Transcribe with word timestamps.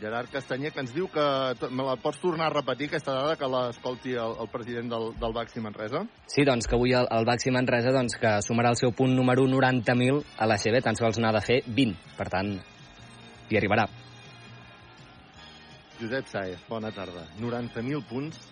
Gerard 0.00 0.28
Castanyer, 0.28 0.72
que 0.74 0.82
ens 0.84 0.92
diu 0.92 1.06
que 1.08 1.24
me 1.72 1.84
la 1.86 1.94
pots 1.96 2.20
tornar 2.20 2.50
a 2.50 2.52
repetir, 2.52 2.90
aquesta 2.90 3.14
dada, 3.16 3.36
que 3.40 3.48
l'escolti 3.48 4.12
el, 4.12 4.34
el 4.44 4.50
president 4.52 4.90
del, 4.92 5.06
del 5.16 5.36
Baxi 5.36 5.62
Manresa? 5.64 6.02
Sí, 6.28 6.44
doncs 6.44 6.68
que 6.68 6.76
avui 6.76 6.92
el, 6.92 7.08
el 7.16 7.24
Baxi 7.28 7.52
Manresa 7.54 7.94
doncs, 7.96 8.18
que 8.20 8.34
sumarà 8.44 8.74
el 8.74 8.80
seu 8.80 8.92
punt 8.92 9.14
número 9.16 9.46
90.000 9.48 10.20
a 10.36 10.50
la 10.50 10.58
CB, 10.60 10.82
tan 10.84 11.00
sols 11.00 11.20
n'ha 11.22 11.32
de 11.32 11.42
fer 11.46 11.62
20. 11.66 12.12
Per 12.18 12.28
tant, 12.32 12.52
hi 13.48 13.56
arribarà. 13.56 13.86
Josep 15.96 16.28
Saez, 16.28 16.60
bona 16.68 16.92
tarda. 16.92 17.24
90.000 17.40 18.04
punts 18.10 18.42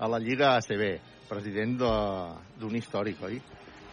a 0.00 0.08
la 0.08 0.22
Lliga 0.24 0.54
ACB, 0.56 0.86
president 1.28 1.76
d'un 1.80 2.80
històric, 2.80 3.20
oi? 3.28 3.42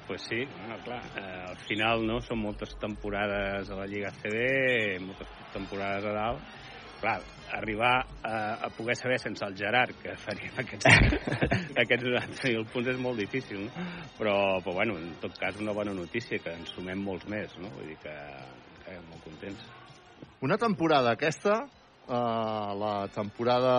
Pues 0.08 0.24
sí, 0.28 0.46
no, 0.68 0.80
clar, 0.84 1.04
eh, 1.20 1.44
al 1.52 1.60
final 1.68 2.08
no, 2.08 2.18
són 2.24 2.40
moltes 2.42 2.74
temporades 2.80 3.70
a 3.70 3.84
la 3.84 3.86
Lliga 3.88 4.10
ACB, 4.16 5.04
moltes 5.04 5.30
temporades 5.54 6.08
a 6.08 6.16
dalt, 6.16 6.61
clar, 7.02 7.18
arribar 7.52 8.06
a, 8.24 8.36
a 8.68 8.70
poder 8.78 8.96
saber 8.96 9.18
sense 9.20 9.44
el 9.46 9.58
Gerard 9.58 9.98
que 10.02 10.16
faríem 10.22 10.56
aquests, 10.64 10.88
aquests 11.84 12.08
90.000 12.08 12.70
punts 12.72 12.92
és 12.94 13.02
molt 13.02 13.20
difícil, 13.20 13.66
no? 13.66 13.86
però, 14.20 14.36
però 14.64 14.78
bueno, 14.80 14.98
en 15.02 15.16
tot 15.24 15.36
cas 15.42 15.60
una 15.60 15.76
bona 15.76 15.96
notícia, 15.98 16.40
que 16.40 16.54
ens 16.62 16.72
sumem 16.78 17.02
molts 17.04 17.28
més, 17.32 17.58
no? 17.60 17.74
vull 17.76 17.92
dir 17.92 18.00
que, 18.04 18.16
que 18.86 18.98
molt 19.10 19.26
contents. 19.28 19.68
Una 20.42 20.58
temporada 20.62 21.18
aquesta, 21.18 21.58
eh, 22.08 22.72
la 22.86 22.96
temporada 23.14 23.76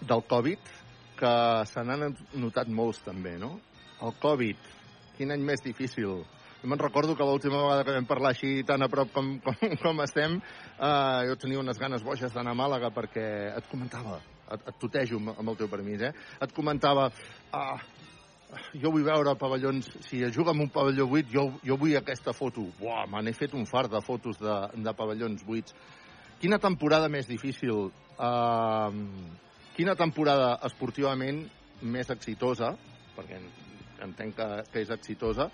del 0.00 0.24
Covid, 0.28 0.72
que 1.18 1.34
se 1.70 1.84
n'han 1.86 2.16
notat 2.42 2.68
molts 2.68 3.04
també, 3.04 3.36
no? 3.38 3.54
El 4.02 4.16
Covid, 4.20 4.72
quin 5.16 5.30
any 5.30 5.44
més 5.46 5.62
difícil. 5.64 6.24
Jo 6.64 6.68
me'n 6.72 6.80
recordo 6.80 7.12
que 7.12 7.24
l'última 7.28 7.58
vegada 7.60 7.84
que 7.84 7.92
vam 7.92 8.06
parlar 8.08 8.30
així 8.32 8.62
tan 8.64 8.80
a 8.80 8.86
prop 8.88 9.10
com, 9.12 9.26
com, 9.44 9.56
com 9.82 9.98
estem, 10.00 10.38
eh, 10.80 11.18
jo 11.28 11.34
tenia 11.36 11.60
unes 11.60 11.76
ganes 11.76 12.00
boixes 12.00 12.32
d'anar 12.32 12.54
a 12.54 12.56
Màlaga 12.56 12.88
perquè 12.88 13.24
et 13.52 13.66
comentava, 13.68 14.16
et, 14.48 14.62
et 14.70 14.78
tutejo 14.80 15.18
amb, 15.20 15.34
amb 15.34 15.52
el 15.52 15.58
teu 15.58 15.68
permís, 15.68 16.00
eh? 16.08 16.14
Et 16.40 16.54
comentava, 16.56 17.10
ah, 17.52 17.74
jo 18.80 18.94
vull 18.94 19.04
veure 19.04 19.34
pavellons, 19.36 19.90
si 20.06 20.22
es 20.24 20.32
juga 20.32 20.54
en 20.56 20.62
un 20.64 20.70
pavelló 20.72 21.04
buit, 21.10 21.28
jo, 21.28 21.50
jo 21.68 21.76
vull 21.82 21.98
aquesta 22.00 22.32
foto. 22.32 22.64
Buah, 22.78 23.04
me 23.12 23.20
n'he 23.26 23.36
fet 23.36 23.52
un 23.52 23.68
fart 23.68 23.92
de 23.92 24.00
fotos 24.06 24.40
de, 24.40 24.56
de 24.86 24.96
pavellons 24.96 25.44
buits. 25.44 25.76
Quina 26.40 26.56
temporada 26.64 27.12
més 27.12 27.28
difícil, 27.28 27.90
eh, 28.16 29.04
quina 29.76 29.98
temporada 30.00 30.54
esportivament 30.70 31.44
més 31.84 32.08
exitosa, 32.16 32.72
perquè 33.18 33.42
entenc 34.08 34.40
que, 34.40 34.48
que 34.72 34.86
és 34.86 34.96
exitosa, 34.96 35.50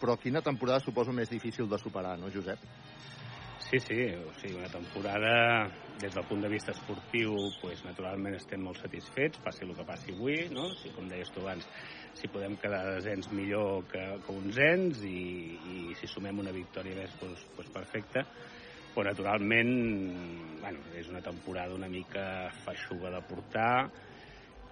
però 0.00 0.16
quina 0.20 0.44
temporada 0.44 0.84
suposo 0.84 1.14
més 1.16 1.30
difícil 1.32 1.68
de 1.70 1.78
superar, 1.80 2.16
no, 2.20 2.30
Josep? 2.32 2.62
Sí, 3.66 3.80
sí, 3.82 3.96
o 4.14 4.30
sigui, 4.38 4.54
una 4.60 4.68
temporada 4.70 5.66
des 5.98 6.14
del 6.14 6.26
punt 6.28 6.44
de 6.44 6.48
vista 6.48 6.70
esportiu, 6.70 7.48
pues, 7.58 7.80
naturalment 7.82 8.36
estem 8.38 8.62
molt 8.62 8.78
satisfets, 8.78 9.40
passi 9.42 9.64
el 9.66 9.72
que 9.74 9.86
passi 9.88 10.14
avui, 10.14 10.36
no? 10.54 10.68
Si, 10.78 10.92
com 10.94 11.08
deies 11.10 11.32
tu 11.34 11.42
abans, 11.42 11.66
si 12.14 12.30
podem 12.30 12.54
quedar 12.62 12.84
desens 12.92 13.26
millor 13.34 13.88
que, 13.90 14.04
que 14.22 14.36
onzens 14.36 15.02
i, 15.08 15.18
i 15.72 15.76
si 15.98 16.06
sumem 16.06 16.38
una 16.44 16.54
victòria 16.54 16.94
més, 17.00 17.16
pues, 17.18 17.42
pues 17.56 17.72
perfecte. 17.74 18.22
Però 18.94 19.08
naturalment, 19.08 19.72
bueno, 20.62 20.86
és 20.94 21.10
una 21.10 21.24
temporada 21.24 21.74
una 21.74 21.90
mica 21.90 22.46
feixuga 22.62 23.10
de 23.16 23.24
portar, 23.26 23.90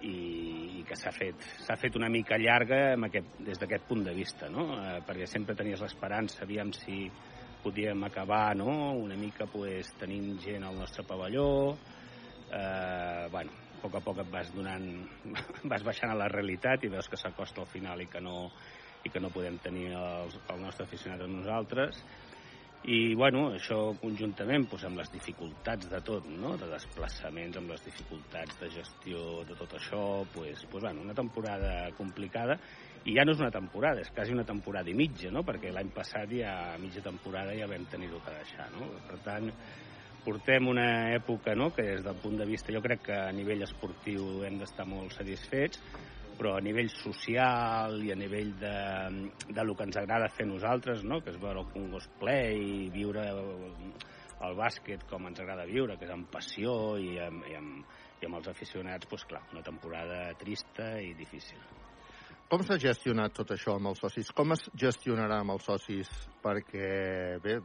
i, 0.01 0.79
i 0.79 0.83
que 0.87 0.97
s'ha 0.99 1.13
fet, 1.15 1.41
fet 1.79 1.95
una 1.95 2.09
mica 2.11 2.37
llarga 2.41 2.81
amb 2.93 3.07
aquest, 3.07 3.37
des 3.47 3.61
d'aquest 3.61 3.87
punt 3.87 4.03
de 4.05 4.13
vista, 4.17 4.49
no? 4.51 4.67
Eh, 4.79 4.99
perquè 5.07 5.27
sempre 5.29 5.55
tenies 5.55 5.81
l'esperança, 5.81 6.43
aviam 6.43 6.73
si 6.75 7.05
podíem 7.65 8.03
acabar 8.05 8.55
no? 8.55 8.93
una 8.93 9.15
mica 9.17 9.47
pues, 9.49 9.89
tenint 9.97 10.35
gent 10.43 10.67
al 10.67 10.77
nostre 10.77 11.03
pavelló, 11.03 11.77
eh, 12.53 13.27
bueno, 13.31 13.51
a 13.73 13.81
poc 13.81 13.97
a 13.97 14.03
poc 14.05 14.21
et 14.21 14.29
vas 14.31 14.51
donant, 14.53 14.85
vas 15.71 15.85
baixant 15.85 16.13
a 16.13 16.19
la 16.19 16.29
realitat 16.29 16.85
i 16.85 16.91
veus 16.93 17.09
que 17.09 17.17
s'acosta 17.17 17.63
al 17.63 17.71
final 17.71 18.03
i 18.05 18.09
que 18.11 18.21
no, 18.21 18.51
i 19.05 19.09
que 19.09 19.21
no 19.21 19.33
podem 19.33 19.57
tenir 19.63 19.89
el, 19.97 20.29
el 20.53 20.61
nostre 20.61 20.85
aficionat 20.85 21.25
amb 21.25 21.39
nosaltres 21.39 22.03
i 22.85 23.15
bueno, 23.17 23.47
això 23.55 23.95
conjuntament 23.97 24.67
doncs, 24.69 24.83
amb 24.85 24.99
les 24.99 25.09
dificultats 25.13 25.87
de 25.89 26.01
tot, 26.05 26.27
no? 26.29 26.53
de 26.59 26.67
desplaçaments, 26.69 27.57
amb 27.57 27.71
les 27.73 27.85
dificultats 27.85 28.59
de 28.61 28.69
gestió 28.75 29.23
de 29.47 29.57
tot 29.57 29.73
això, 29.79 30.01
doncs, 30.35 30.65
doncs, 30.67 30.83
bueno, 30.83 31.01
una 31.01 31.15
temporada 31.17 31.89
complicada 31.97 32.59
i 33.05 33.15
ja 33.17 33.25
no 33.25 33.33
és 33.33 33.41
una 33.41 33.53
temporada, 33.53 34.01
és 34.01 34.11
quasi 34.13 34.33
una 34.33 34.45
temporada 34.45 34.89
i 34.89 34.97
mitja, 34.97 35.31
no? 35.33 35.41
perquè 35.45 35.73
l'any 35.73 35.89
passat 35.95 36.31
ja 36.37 36.53
a 36.73 36.77
mitja 36.81 37.01
temporada 37.05 37.53
ja 37.57 37.69
vam 37.69 37.85
tenir-ho 37.89 38.21
que 38.25 38.33
deixar. 38.37 38.69
No? 38.77 38.91
Per 39.09 39.19
tant, 39.25 39.51
portem 40.25 40.69
una 40.69 40.87
època 41.13 41.53
no? 41.57 41.71
que 41.73 41.85
des 41.85 42.03
del 42.05 42.17
punt 42.21 42.37
de 42.41 42.49
vista, 42.49 42.73
jo 42.73 42.81
crec 42.85 43.05
que 43.09 43.17
a 43.17 43.31
nivell 43.33 43.65
esportiu 43.65 44.43
hem 44.45 44.57
d'estar 44.61 44.87
molt 44.89 45.13
satisfets, 45.13 45.81
però 46.37 46.55
a 46.57 46.63
nivell 46.63 46.89
social 46.93 48.01
i 48.03 48.11
a 48.13 48.17
nivell 48.19 48.53
de, 48.59 48.75
de 49.47 49.65
lo 49.65 49.75
que 49.75 49.87
ens 49.87 49.97
agrada 50.01 50.31
fer 50.33 50.47
nosaltres, 50.49 51.03
no? 51.07 51.21
que 51.23 51.31
és 51.33 51.39
veure 51.41 51.63
el 51.63 51.71
Congos 51.71 52.07
ple 52.19 52.37
i 52.59 52.89
viure 52.93 53.25
el 54.45 54.57
bàsquet 54.59 55.05
com 55.09 55.29
ens 55.29 55.39
agrada 55.41 55.65
viure, 55.69 55.95
que 55.97 56.07
és 56.07 56.13
amb 56.13 56.27
passió 56.31 56.75
i 57.01 57.15
amb, 57.23 57.45
i 57.49 57.55
amb, 57.57 57.97
i 58.21 58.27
amb 58.27 58.39
els 58.41 58.51
aficionats, 58.51 59.07
doncs 59.09 59.25
clar, 59.29 59.43
una 59.55 59.63
temporada 59.65 60.27
trista 60.39 60.95
i 61.01 61.13
difícil. 61.17 61.61
Com 62.51 62.61
s'ha 62.61 62.77
gestionat 62.77 63.33
tot 63.33 63.55
això 63.55 63.73
amb 63.79 63.89
els 63.89 64.03
socis? 64.03 64.27
Com 64.35 64.53
es 64.53 64.67
gestionarà 64.77 65.39
amb 65.41 65.55
els 65.55 65.65
socis? 65.65 66.11
Perquè, 66.43 66.89
bé, 67.41 67.57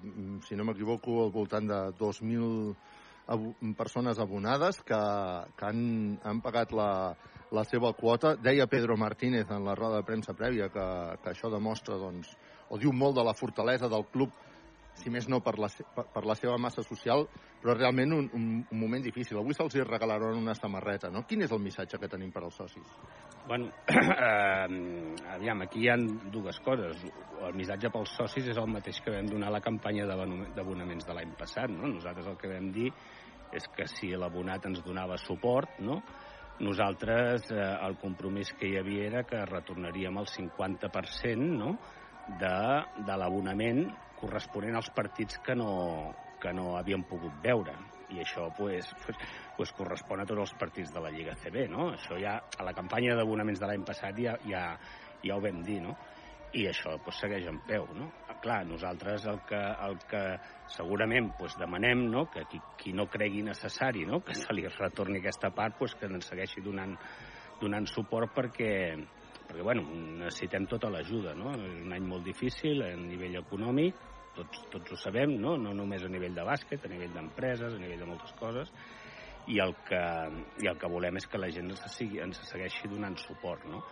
si 0.46 0.56
no 0.56 0.64
m'equivoco, 0.64 1.18
al 1.26 1.34
voltant 1.34 1.68
de 1.68 1.80
2.000 1.98 3.74
persones 3.76 4.18
abonades 4.18 4.80
que, 4.86 5.00
que 5.58 5.68
han, 5.68 5.82
han 6.24 6.40
pagat 6.40 6.72
la, 6.72 6.88
la 7.50 7.64
seva 7.64 7.92
quota. 7.98 8.36
Deia 8.36 8.66
Pedro 8.70 8.96
Martínez 8.96 9.50
en 9.50 9.64
la 9.64 9.74
roda 9.74 10.00
de 10.00 10.06
premsa 10.06 10.34
prèvia 10.38 10.70
que, 10.70 10.86
que 11.22 11.32
això 11.32 11.50
demostra, 11.50 11.98
doncs, 11.98 12.30
o 12.70 12.78
diu 12.78 12.94
molt 12.94 13.18
de 13.18 13.26
la 13.26 13.34
fortalesa 13.34 13.90
del 13.90 14.06
club, 14.12 14.30
si 15.00 15.10
més 15.10 15.28
no 15.30 15.40
per 15.40 15.54
la, 15.58 15.68
per, 15.94 16.04
per 16.12 16.22
la 16.26 16.34
seva 16.36 16.58
massa 16.60 16.82
social, 16.84 17.24
però 17.60 17.74
realment 17.76 18.12
un, 18.12 18.28
un, 18.36 18.46
un 18.62 18.78
moment 18.78 19.02
difícil. 19.02 19.38
Avui 19.38 19.56
se'ls 19.56 19.76
regalaron 19.86 20.38
una 20.38 20.54
samarreta, 20.58 21.10
no? 21.12 21.22
Quin 21.28 21.44
és 21.46 21.54
el 21.54 21.62
missatge 21.62 21.98
que 22.00 22.10
tenim 22.10 22.32
per 22.34 22.42
als 22.44 22.58
socis? 22.60 22.94
Bueno, 23.48 23.70
eh, 23.94 25.32
aviam, 25.36 25.64
aquí 25.64 25.84
hi 25.84 25.90
ha 25.92 25.96
dues 26.34 26.60
coses. 26.66 27.06
El 27.40 27.56
missatge 27.56 27.92
pels 27.94 28.14
socis 28.18 28.50
és 28.52 28.60
el 28.60 28.70
mateix 28.70 29.00
que 29.04 29.14
vam 29.14 29.30
donar 29.30 29.50
a 29.50 29.56
la 29.58 29.64
campanya 29.64 30.06
d'abonaments 30.10 31.08
de 31.08 31.16
l'any 31.16 31.34
passat, 31.38 31.72
no? 31.72 31.88
Nosaltres 31.88 32.28
el 32.30 32.38
que 32.40 32.52
vam 32.52 32.70
dir 32.74 32.90
és 33.56 33.66
que 33.74 33.86
si 33.90 34.12
l'abonat 34.14 34.68
ens 34.68 34.82
donava 34.86 35.16
suport, 35.18 35.80
no?, 35.82 35.98
nosaltres 36.60 37.50
eh, 37.50 37.60
el 37.86 37.96
compromís 38.00 38.52
que 38.56 38.68
hi 38.68 38.76
havia 38.80 39.06
era 39.08 39.24
que 39.28 39.40
retornaríem 39.48 40.20
el 40.20 40.28
50% 40.28 41.48
no? 41.56 41.76
de, 42.26 42.56
de 42.96 43.16
l'abonament 43.16 43.86
corresponent 44.20 44.76
als 44.76 44.90
partits 44.94 45.40
que 45.40 45.56
no, 45.56 45.70
que 46.40 46.52
no 46.56 46.76
havíem 46.78 47.04
pogut 47.08 47.36
veure. 47.42 47.76
I 48.10 48.20
això 48.24 48.48
pues, 48.56 48.88
pues, 49.04 49.18
pues 49.56 49.72
correspon 49.76 50.20
a 50.20 50.26
tots 50.26 50.44
els 50.44 50.54
partits 50.58 50.92
de 50.92 51.02
la 51.02 51.12
Lliga 51.14 51.36
CB. 51.38 51.68
No? 51.70 51.90
Això 51.94 52.18
ja, 52.20 52.36
a 52.58 52.66
la 52.66 52.74
campanya 52.76 53.16
d'abonaments 53.18 53.60
de 53.60 53.70
l'any 53.70 53.86
passat 53.86 54.18
ja, 54.18 54.36
ja, 54.44 54.64
ja 55.22 55.36
ho 55.36 55.44
vam 55.44 55.62
dir, 55.64 55.80
no? 55.84 55.96
i 56.52 56.66
això 56.66 56.96
pues, 57.04 57.20
segueix 57.22 57.46
en 57.48 57.60
peu. 57.66 57.86
No? 57.96 58.10
Clar, 58.40 58.64
nosaltres 58.64 59.26
el 59.28 59.42
que, 59.44 59.58
el 59.86 59.98
que 60.08 60.22
segurament 60.72 61.30
pues, 61.36 61.58
demanem 61.60 62.06
no? 62.08 62.24
que 62.32 62.46
qui, 62.48 62.60
qui 62.80 62.94
no 62.96 63.04
cregui 63.12 63.42
necessari 63.44 64.06
no? 64.08 64.22
que 64.24 64.36
se 64.38 64.54
li 64.56 64.64
retorni 64.64 65.20
aquesta 65.20 65.50
part 65.52 65.76
pues, 65.76 65.94
que 65.98 66.08
ens 66.08 66.30
segueixi 66.32 66.64
donant, 66.64 66.94
donant 67.60 67.88
suport 67.90 68.32
perquè, 68.32 68.72
perquè 69.44 69.66
bueno, 69.66 69.84
necessitem 70.22 70.64
tota 70.70 70.88
l'ajuda. 70.88 71.34
No? 71.36 71.52
És 71.52 71.84
un 71.84 71.92
any 71.96 72.08
molt 72.08 72.24
difícil 72.24 72.80
a 72.86 72.94
nivell 72.96 73.36
econòmic, 73.42 74.00
tots, 74.36 74.64
tots 74.72 74.94
ho 74.94 74.98
sabem, 75.04 75.36
no? 75.42 75.58
no 75.60 75.76
només 75.76 76.04
a 76.06 76.12
nivell 76.12 76.36
de 76.36 76.46
bàsquet, 76.46 76.84
a 76.86 76.92
nivell 76.92 77.12
d'empreses, 77.16 77.76
a 77.76 77.82
nivell 77.82 78.00
de 78.00 78.08
moltes 78.08 78.32
coses, 78.40 78.72
i 79.50 79.58
el 79.60 79.74
que, 79.86 80.02
i 80.62 80.68
el 80.70 80.78
que 80.78 80.90
volem 80.90 81.18
és 81.20 81.26
que 81.28 81.40
la 81.40 81.50
gent 81.52 81.72
ens, 81.72 81.82
sigui, 81.92 82.20
ens 82.24 82.40
segueixi 82.48 82.88
donant 82.88 83.16
suport. 83.20 83.66
No? 83.68 83.82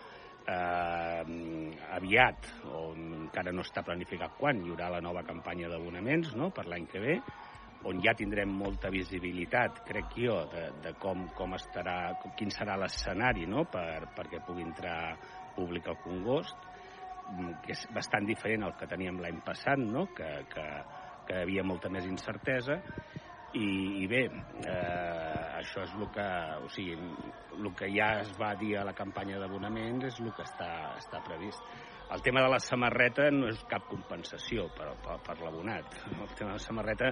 Eh, 0.49 1.93
aviat, 1.95 2.49
o 2.73 2.89
encara 2.95 3.53
no 3.53 3.65
està 3.65 3.83
planificat 3.85 4.35
quan, 4.39 4.63
hi 4.63 4.73
haurà 4.73 4.89
la 4.95 5.03
nova 5.03 5.23
campanya 5.27 5.69
d'abonaments 5.71 6.33
no?, 6.39 6.49
per 6.55 6.65
l'any 6.69 6.87
que 6.89 7.01
ve, 7.03 7.17
on 7.89 8.01
ja 8.03 8.13
tindrem 8.17 8.51
molta 8.51 8.91
visibilitat, 8.91 9.83
crec 9.87 10.17
jo, 10.19 10.41
de, 10.51 10.65
de 10.83 10.93
com, 10.99 11.27
com 11.35 11.55
estarà, 11.55 12.15
quin 12.35 12.51
serà 12.51 12.75
l'escenari 12.79 13.47
no? 13.47 13.65
per, 13.71 14.09
perquè 14.17 14.41
pugui 14.43 14.65
entrar 14.65 15.15
públic 15.55 15.87
al 15.87 15.99
Congost, 16.03 16.67
mm, 17.29 17.53
que 17.63 17.75
és 17.77 17.85
bastant 17.95 18.27
diferent 18.27 18.67
al 18.67 18.75
que 18.79 18.89
teníem 18.89 19.21
l'any 19.23 19.39
passat, 19.45 19.79
no? 19.79 20.09
que, 20.15 20.27
que, 20.51 20.67
que 21.29 21.39
hi 21.39 21.45
havia 21.45 21.63
molta 21.63 21.91
més 21.93 22.09
incertesa, 22.09 22.81
i, 23.55 23.69
i 24.03 24.07
bé, 24.11 24.25
eh, 24.69 25.48
això 25.59 25.83
és 25.85 25.93
el 25.95 26.07
que, 26.13 26.25
o 26.63 26.69
sigui, 26.73 26.95
el 27.57 27.69
que 27.77 27.89
ja 27.93 28.09
es 28.23 28.31
va 28.39 28.53
dir 28.59 28.75
a 28.79 28.85
la 28.87 28.95
campanya 28.97 29.39
d'abonaments 29.41 30.09
és 30.09 30.19
el 30.23 30.31
que 30.35 30.45
està, 30.47 30.69
està 30.97 31.21
previst. 31.25 31.63
El 32.09 32.23
tema 32.25 32.41
de 32.41 32.49
la 32.49 32.59
samarreta 32.63 33.27
no 33.31 33.49
és 33.51 33.61
cap 33.69 33.85
compensació 33.89 34.65
per, 34.73 34.95
per, 35.03 35.19
per 35.25 35.37
l'abonat. 35.43 35.99
El 36.09 36.31
tema 36.33 36.55
de 36.55 36.57
la 36.57 36.63
samarreta 36.63 37.11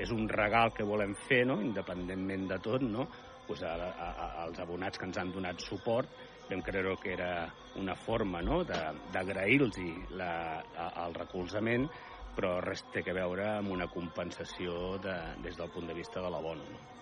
és 0.00 0.12
un 0.14 0.28
regal 0.30 0.72
que 0.72 0.86
volem 0.86 1.12
fer, 1.26 1.42
no? 1.48 1.60
independentment 1.60 2.46
de 2.48 2.58
tot, 2.62 2.84
no? 2.86 3.08
pues 3.46 3.64
a, 3.66 3.74
a, 3.74 4.10
a, 4.10 4.28
als 4.44 4.60
abonats 4.62 4.98
que 4.98 5.08
ens 5.08 5.18
han 5.18 5.32
donat 5.34 5.60
suport, 5.64 6.08
vam 6.50 6.62
creure 6.66 6.94
que 7.02 7.12
era 7.16 7.32
una 7.80 7.96
forma 7.98 8.40
no? 8.42 8.62
d'agrair-los 8.64 9.80
el 9.80 11.18
recolzament, 11.18 11.88
però 12.36 12.56
res 12.64 12.86
té 12.94 13.02
a 13.04 13.16
veure 13.16 13.50
amb 13.56 13.74
una 13.74 13.90
compensació 13.90 14.96
de, 15.02 15.18
des 15.44 15.58
del 15.58 15.70
punt 15.74 15.90
de 15.90 15.98
vista 15.98 16.22
de 16.22 16.30
l'abono. 16.30 16.64
No? 16.70 16.99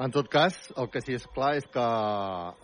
En 0.00 0.10
tot 0.10 0.28
cas, 0.32 0.56
el 0.80 0.88
que 0.88 1.02
sí 1.04 1.12
és 1.18 1.26
clar 1.34 1.52
és 1.58 1.66
que 1.72 1.82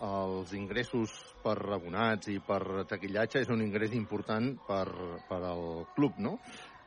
els 0.05 0.53
ingressos 0.57 1.13
per 1.43 1.55
abonats 1.75 2.31
i 2.33 2.39
per 2.41 2.87
taquillatge 2.89 3.43
és 3.43 3.51
un 3.53 3.61
ingrés 3.61 3.93
important 3.93 4.49
per, 4.67 4.87
per 5.29 5.39
al 5.51 5.85
club, 5.93 6.17
no? 6.17 6.39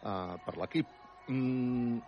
Uh, 0.02 0.34
per 0.42 0.56
l'equip. 0.58 0.90
Mm, 1.30 2.00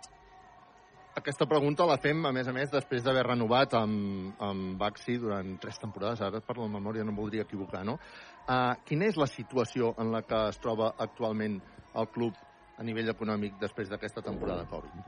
aquesta 1.15 1.47
pregunta 1.47 1.87
la 1.87 1.95
fem, 2.03 2.25
a 2.27 2.33
més 2.35 2.47
a 2.51 2.53
més, 2.53 2.67
després 2.73 3.05
d'haver 3.05 3.23
renovat 3.23 3.77
amb, 3.79 4.35
amb 4.43 4.75
Baxi 4.81 5.15
durant 5.21 5.55
tres 5.63 5.79
temporades, 5.79 6.19
ara 6.21 6.43
per 6.43 6.57
la 6.59 6.67
memòria 6.67 7.05
no 7.07 7.15
em 7.15 7.21
voldria 7.21 7.47
equivocar, 7.47 7.85
no? 7.87 7.95
Uh, 8.43 8.75
quina 8.83 9.07
és 9.07 9.15
la 9.15 9.29
situació 9.31 9.93
en 9.95 10.11
la 10.11 10.25
que 10.27 10.41
es 10.51 10.59
troba 10.59 10.91
actualment 11.07 11.61
el 11.95 12.11
club 12.11 12.35
a 12.75 12.83
nivell 12.83 13.15
econòmic 13.15 13.55
després 13.63 13.87
d'aquesta 13.87 14.21
temporada 14.25 14.67
Covid? 14.67 15.07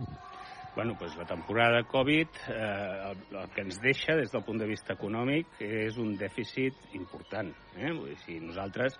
Bueno, 0.77 0.95
pues 0.95 1.17
la 1.17 1.25
temporada 1.25 1.81
Covid 1.85 2.27
eh, 2.49 2.53
el, 3.09 3.35
el 3.35 3.49
que 3.49 3.63
ens 3.65 3.79
deixa 3.81 4.13
des 4.13 4.29
del 4.29 4.43
punt 4.45 4.59
de 4.61 4.67
vista 4.69 4.93
econòmic 4.93 5.55
és 5.65 5.97
un 5.97 6.11
dèficit 6.19 6.93
important. 6.99 7.49
Eh? 7.73 7.89
Vull 7.95 8.11
dir, 8.11 8.17
si 8.21 8.37
nosaltres 8.37 8.99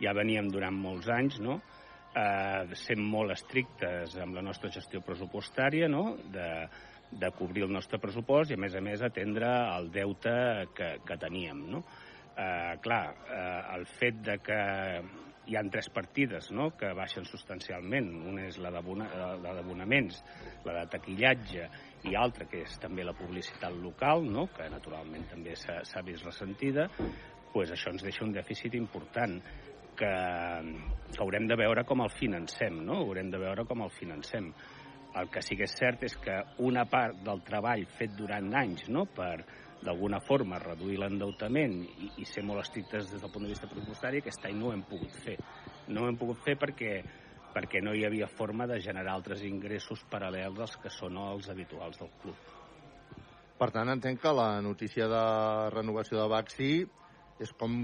ja 0.00 0.14
veníem 0.16 0.48
durant 0.48 0.72
molts 0.72 1.10
anys, 1.12 1.36
no?, 1.44 1.58
eh, 2.16 2.72
sent 2.80 3.04
molt 3.04 3.36
estrictes 3.36 4.16
amb 4.24 4.40
la 4.40 4.46
nostra 4.48 4.72
gestió 4.72 5.04
pressupostària, 5.04 5.92
no? 5.92 6.14
de, 6.32 6.48
de 7.12 7.32
cobrir 7.36 7.68
el 7.68 7.76
nostre 7.76 8.00
pressupost 8.00 8.56
i, 8.56 8.56
a 8.56 8.64
més 8.64 8.80
a 8.80 8.80
més, 8.88 9.04
atendre 9.04 9.52
el 9.76 9.92
deute 9.92 10.32
que, 10.72 10.94
que 11.04 11.20
teníem. 11.20 11.60
No? 11.76 11.84
Eh, 12.40 12.78
clar, 12.80 13.04
eh, 13.28 13.62
el 13.76 13.84
fet 14.00 14.24
de 14.32 14.40
que 14.48 14.62
hi 15.48 15.56
han 15.56 15.70
tres 15.72 15.88
partides 15.88 16.50
no? 16.52 16.70
que 16.76 16.90
baixen 16.96 17.24
substancialment. 17.28 18.10
Una 18.30 18.44
és 18.48 18.58
la 18.60 18.72
d'abonaments, 18.74 20.20
la 20.66 20.74
de 20.80 20.84
taquillatge 20.92 21.68
i 22.08 22.14
altra 22.16 22.46
que 22.50 22.62
és 22.66 22.76
també 22.82 23.06
la 23.06 23.16
publicitat 23.16 23.74
local, 23.82 24.26
no? 24.28 24.48
que 24.52 24.68
naturalment 24.70 25.24
també 25.32 25.56
s'ha 25.56 26.04
vist 26.04 26.26
ressentida, 26.28 26.88
pues 27.52 27.72
això 27.72 27.94
ens 27.94 28.04
deixa 28.04 28.26
un 28.26 28.34
dèficit 28.36 28.76
important 28.76 29.38
que, 29.98 30.12
que 31.10 31.22
haurem 31.24 31.48
de 31.50 31.56
veure 31.58 31.84
com 31.88 32.04
el 32.04 32.12
financem, 32.14 32.76
no? 32.86 33.00
Haurem 33.02 33.32
de 33.32 33.40
veure 33.42 33.64
com 33.66 33.82
el 33.82 33.90
financem. 33.90 34.52
El 35.16 35.30
que 35.32 35.40
sí 35.42 35.56
que 35.56 35.64
és 35.64 35.74
cert 35.74 36.02
és 36.04 36.14
que 36.20 36.34
una 36.68 36.84
part 36.90 37.16
del 37.24 37.40
treball 37.46 37.86
fet 37.96 38.12
durant 38.16 38.50
anys 38.60 38.88
no? 38.92 39.06
per, 39.08 39.40
d'alguna 39.80 40.20
forma, 40.20 40.58
reduir 40.60 40.98
l'endeutament 41.00 41.80
i, 41.86 42.10
i 42.20 42.26
ser 42.28 42.44
molt 42.44 42.64
estrictes 42.64 43.08
des 43.12 43.22
del 43.22 43.32
punt 43.32 43.46
de 43.46 43.54
vista 43.54 43.70
pressupostari, 43.70 44.20
aquest 44.20 44.44
any 44.48 44.58
no 44.58 44.68
ho 44.68 44.74
hem 44.74 44.84
pogut 44.90 45.16
fer. 45.24 45.38
No 45.88 46.04
ho 46.04 46.10
hem 46.10 46.18
pogut 46.20 46.42
fer 46.44 46.58
perquè, 46.60 46.92
perquè 47.54 47.82
no 47.82 47.94
hi 47.96 48.04
havia 48.04 48.28
forma 48.28 48.66
de 48.68 48.80
generar 48.84 49.14
altres 49.16 49.44
ingressos 49.48 50.04
paral·lels 50.12 50.60
als 50.60 50.76
que 50.82 50.92
són 50.92 51.16
els 51.22 51.48
habituals 51.48 51.98
del 52.02 52.12
club. 52.22 52.54
Per 53.58 53.70
tant, 53.74 53.90
entenc 53.90 54.20
que 54.22 54.34
la 54.34 54.60
notícia 54.62 55.08
de 55.10 55.22
renovació 55.74 56.20
de 56.20 56.28
Baxi 56.30 56.72
és 57.42 57.54
com 57.58 57.78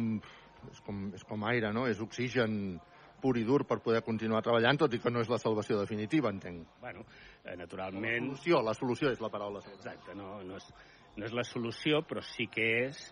és 0.72 0.80
com, 0.84 1.08
és 1.14 1.24
com 1.28 1.44
aire, 1.48 1.72
no? 1.76 1.86
És 1.90 2.00
oxigen 2.00 2.78
pur 3.24 3.38
i 3.40 3.44
dur 3.48 3.62
per 3.68 3.80
poder 3.84 4.02
continuar 4.04 4.42
treballant, 4.44 4.82
tot 4.84 4.92
i 4.92 5.00
que 5.00 5.12
no 5.12 5.22
és 5.24 5.30
la 5.32 5.40
salvació 5.40 5.80
definitiva, 5.80 6.32
entenc. 6.34 6.76
Bueno, 6.82 7.06
eh, 7.42 7.56
naturalment... 7.56 8.28
La 8.28 8.34
solució, 8.34 8.60
la 8.68 8.76
solució 8.76 9.14
és 9.14 9.24
la 9.24 9.32
paraula. 9.32 9.64
Exacte, 9.72 10.16
no, 10.18 10.36
no, 10.44 10.60
és, 10.60 10.68
no 11.16 11.24
és 11.24 11.32
la 11.36 11.46
solució, 11.48 12.04
però 12.08 12.24
sí 12.34 12.50
que 12.52 12.68
és 12.84 13.08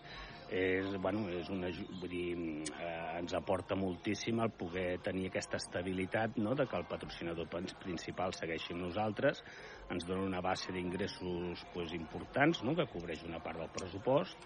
és, 0.53 0.85
bueno, 1.01 1.23
és 1.33 1.47
una, 1.49 1.69
vull 1.99 2.11
dir, 2.11 2.33
eh, 2.77 2.89
ens 3.17 3.33
aporta 3.33 3.77
moltíssim 3.79 4.41
el 4.43 4.51
poder 4.53 4.99
tenir 5.01 5.29
aquesta 5.29 5.57
estabilitat 5.57 6.37
no? 6.37 6.53
de 6.53 6.67
que 6.69 6.77
el 6.77 6.85
patrocinador 6.89 7.47
principal 7.81 8.35
segueixi 8.37 8.75
amb 8.75 8.85
nosaltres, 8.85 9.41
ens 9.89 10.05
dona 10.05 10.27
una 10.27 10.43
base 10.45 10.75
d'ingressos 10.75 11.65
pues, 11.73 11.95
importants 11.97 12.61
no? 12.63 12.75
que 12.77 12.85
cobreix 12.91 13.25
una 13.25 13.41
part 13.41 13.63
del 13.63 13.73
pressupost 13.73 14.45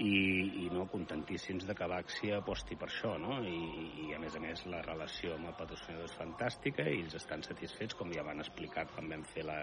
i, 0.00 0.64
i 0.64 0.68
no, 0.72 0.86
contentíssims 0.88 1.66
de 1.68 1.74
que 1.76 1.88
Baxi 1.90 2.32
aposti 2.32 2.76
per 2.80 2.88
això, 2.88 3.16
no? 3.20 3.38
I, 3.44 3.58
I, 4.06 4.06
a 4.16 4.20
més 4.22 4.36
a 4.36 4.40
més, 4.42 4.64
la 4.72 4.80
relació 4.86 5.34
amb 5.36 5.50
el 5.50 5.56
patrocinador 5.58 6.08
és 6.08 6.16
fantàstica 6.16 6.86
i 6.88 7.02
ells 7.02 7.18
estan 7.18 7.44
satisfets, 7.44 7.96
com 7.98 8.12
ja 8.14 8.24
van 8.26 8.40
explicar 8.40 8.86
quan 8.94 9.10
vam 9.12 9.26
fer 9.28 9.44
la, 9.48 9.58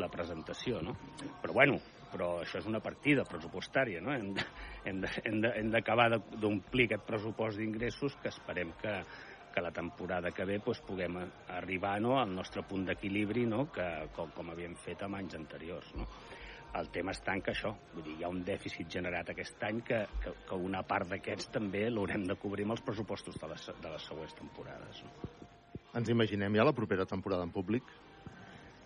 la 0.00 0.08
presentació, 0.12 0.80
no? 0.84 0.96
Però, 1.42 1.54
bueno, 1.60 1.78
però 2.12 2.30
això 2.42 2.62
és 2.62 2.68
una 2.70 2.80
partida 2.84 3.26
pressupostària, 3.28 4.00
no? 4.04 4.14
Hem 4.14 5.72
d'acabar 5.74 6.10
d'omplir 6.16 6.88
aquest 6.88 7.04
pressupost 7.10 7.60
d'ingressos 7.60 8.16
que 8.22 8.32
esperem 8.32 8.72
que, 8.80 8.94
que 9.52 9.64
la 9.64 9.74
temporada 9.74 10.32
que 10.32 10.48
ve 10.48 10.62
doncs, 10.64 10.80
puguem 10.86 11.20
arribar 11.58 11.98
no, 12.00 12.16
al 12.22 12.32
nostre 12.34 12.64
punt 12.64 12.88
d'equilibri 12.88 13.44
no, 13.50 13.66
que, 13.74 13.86
com, 14.16 14.32
com 14.36 14.52
havíem 14.54 14.78
fet 14.80 15.04
amb 15.04 15.20
anys 15.20 15.36
anteriors. 15.42 15.92
No? 15.98 16.08
El 16.76 16.90
tema 16.92 17.14
està 17.16 17.34
en 17.34 17.42
que 17.44 17.52
això, 17.54 17.72
vull 17.94 18.04
dir, 18.04 18.16
hi 18.18 18.26
ha 18.26 18.32
un 18.32 18.42
dèficit 18.44 18.90
generat 18.98 19.30
aquest 19.32 19.62
any 19.64 19.80
que, 19.86 20.02
que, 20.22 20.34
que 20.48 20.58
una 20.68 20.82
part 20.86 21.08
d'aquests 21.08 21.52
també 21.54 21.86
l'haurem 21.90 22.26
de 22.28 22.36
cobrir 22.40 22.66
amb 22.66 22.76
els 22.76 22.84
pressupostos 22.84 23.38
de 23.40 23.48
les, 23.48 23.70
de 23.80 23.94
les 23.94 24.08
següents 24.10 24.36
temporades. 24.38 25.00
No? 25.04 25.32
Ens 25.98 26.12
imaginem 26.12 26.58
ja 26.58 26.66
la 26.68 26.76
propera 26.76 27.06
temporada 27.08 27.46
en 27.46 27.54
públic? 27.54 27.88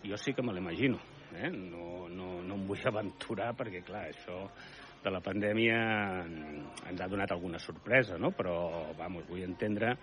Jo 0.07 0.19
sí 0.19 0.35
que 0.35 0.43
me 0.43 0.55
l'imagino. 0.55 1.01
Eh? 1.35 1.51
No, 1.51 2.09
no, 2.09 2.39
no 2.43 2.55
em 2.55 2.65
vull 2.69 2.87
aventurar 2.93 3.53
perquè, 3.59 3.83
clar, 3.87 4.07
això 4.13 4.47
de 5.03 5.11
la 5.11 5.21
pandèmia 5.25 5.79
ens 6.23 7.01
ha 7.01 7.09
donat 7.11 7.33
alguna 7.35 7.59
sorpresa, 7.59 8.19
no? 8.23 8.31
però 8.31 8.93
vamos, 8.99 9.27
vull 9.27 9.43
entendre 9.43 9.97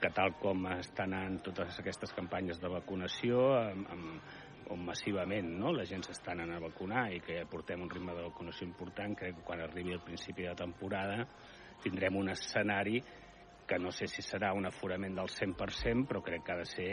que 0.00 0.10
tal 0.14 0.34
com 0.38 0.68
estan 0.76 1.14
anant 1.16 1.40
totes 1.46 1.80
aquestes 1.80 2.12
campanyes 2.14 2.60
de 2.60 2.70
vacunació, 2.70 3.48
amb, 3.56 3.88
amb, 3.94 4.34
on 4.70 4.82
massivament 4.84 5.48
no? 5.60 5.72
la 5.72 5.84
gent 5.88 6.02
s'està 6.06 6.32
anant 6.34 6.54
a 6.56 6.62
vacunar 6.62 7.06
i 7.14 7.20
que 7.24 7.38
ja 7.38 7.46
portem 7.50 7.82
un 7.82 7.90
ritme 7.90 8.14
de 8.14 8.26
vacunació 8.26 8.66
important, 8.66 9.14
crec 9.18 9.38
que 9.38 9.46
quan 9.46 9.62
arribi 9.62 9.94
el 9.94 10.02
principi 10.04 10.48
de 10.48 10.54
temporada 10.58 11.26
tindrem 11.82 12.16
un 12.16 12.30
escenari 12.32 13.02
que 13.66 13.78
no 13.78 13.90
sé 13.90 14.06
si 14.06 14.22
serà 14.22 14.52
un 14.54 14.66
aforament 14.66 15.16
del 15.18 15.28
100%, 15.28 16.06
però 16.06 16.22
crec 16.22 16.44
que 16.46 16.54
ha 16.54 16.60
de 16.62 16.68
ser 16.70 16.90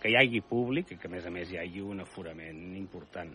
que 0.00 0.10
hi 0.10 0.16
hagi 0.16 0.40
públic 0.40 0.94
i 0.94 0.96
que, 0.96 1.08
a 1.08 1.12
més 1.12 1.26
a 1.26 1.30
més, 1.34 1.50
hi 1.52 1.58
hagi 1.60 1.82
un 1.84 2.00
aforament 2.00 2.76
important. 2.78 3.34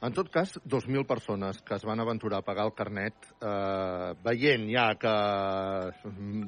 En 0.00 0.14
tot 0.16 0.30
cas, 0.32 0.54
2.000 0.64 1.04
persones 1.04 1.58
que 1.60 1.74
es 1.76 1.82
van 1.84 2.00
aventurar 2.00 2.38
a 2.40 2.44
pagar 2.44 2.64
el 2.64 2.72
carnet, 2.72 3.14
eh, 3.36 4.14
veient 4.24 4.64
ja 4.72 4.86
que 4.96 5.12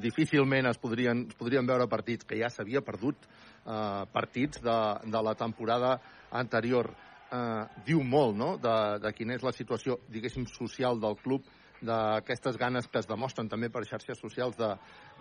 difícilment 0.00 0.71
es 0.71 0.80
podrien, 0.80 1.26
es 1.28 1.37
podrien 1.37 1.68
veure 1.68 1.85
partits, 1.85 2.25
que 2.25 2.38
ja 2.40 2.49
s'havia 2.49 2.80
perdut 2.80 3.26
eh, 3.26 4.06
partits 4.12 4.62
de, 4.64 4.76
de 5.04 5.23
la 5.23 5.35
temporada 5.35 5.99
anterior, 6.30 6.88
eh, 7.28 7.66
diu 7.85 8.00
molt 8.00 8.38
no? 8.40 8.54
de, 8.56 8.76
de 9.04 9.12
quina 9.12 9.37
és 9.37 9.44
la 9.44 9.52
situació, 9.52 9.99
diguéssim, 10.09 10.49
social 10.49 10.97
del 11.04 11.21
club, 11.21 11.44
d'aquestes 11.82 12.56
ganes 12.56 12.88
que 12.88 13.02
es 13.02 13.11
demostren 13.11 13.52
també 13.52 13.68
per 13.68 13.85
xarxes 13.85 14.16
socials 14.23 14.56
de, 14.56 14.71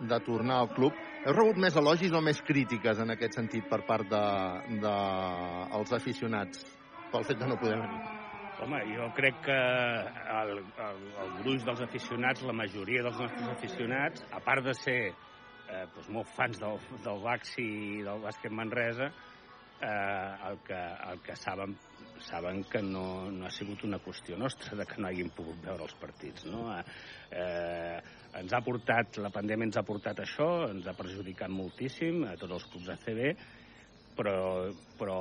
de 0.00 0.22
tornar 0.24 0.62
al 0.62 0.72
club. 0.72 0.96
Heu 1.26 1.36
rebut 1.36 1.60
més 1.60 1.76
elogis 1.76 2.16
o 2.16 2.24
més 2.24 2.40
crítiques 2.40 3.02
en 3.02 3.12
aquest 3.12 3.36
sentit 3.36 3.68
per 3.68 3.82
part 3.84 4.08
dels 4.08 4.80
de, 4.80 4.88
de 4.88 4.96
els 5.82 5.96
aficionats 6.00 6.64
pel 7.12 7.28
fet 7.28 7.44
de 7.44 7.52
no 7.52 7.60
poder 7.60 7.76
venir? 7.76 8.21
Home, 8.62 8.78
jo 8.94 9.08
crec 9.16 9.40
que 9.42 9.54
el, 10.38 10.50
el, 10.62 10.98
el 11.18 11.30
gruix 11.40 11.64
dels 11.66 11.80
aficionats, 11.82 12.44
la 12.46 12.54
majoria 12.54 13.02
dels 13.02 13.16
nostres 13.18 13.48
aficionats, 13.56 14.22
a 14.30 14.38
part 14.44 14.62
de 14.62 14.74
ser 14.78 14.98
eh, 15.08 15.80
doncs 15.96 16.10
molt 16.14 16.30
fans 16.36 16.60
del, 16.62 16.78
del 17.02 17.22
Baxi 17.24 17.64
i 17.64 18.04
del 18.06 18.22
bàsquet 18.22 18.54
Manresa, 18.54 19.08
eh, 19.82 20.48
el, 20.50 20.60
que, 20.68 20.78
el 21.10 21.22
que 21.26 21.34
saben, 21.40 21.74
saben 22.22 22.62
que 22.70 22.84
no, 22.86 23.32
no 23.34 23.48
ha 23.48 23.50
sigut 23.50 23.82
una 23.88 23.98
qüestió 24.04 24.38
nostra 24.38 24.78
de 24.78 24.86
que 24.86 25.00
no 25.02 25.10
hàgim 25.10 25.32
pogut 25.34 25.58
veure 25.64 25.88
els 25.88 25.96
partits. 25.98 26.46
No? 26.46 26.68
Eh, 26.70 27.98
ens 28.44 28.54
ha 28.54 28.62
portat, 28.62 29.18
la 29.26 29.32
pandèmia 29.34 29.72
ens 29.72 29.80
ha 29.80 29.86
portat 29.90 30.22
això, 30.22 30.52
ens 30.70 30.86
ha 30.86 30.94
perjudicat 31.02 31.50
moltíssim 31.50 32.22
a 32.30 32.36
tots 32.38 32.60
els 32.60 32.70
clubs 32.70 32.94
ACB, 32.94 33.24
però, 34.16 34.70
però 34.98 35.18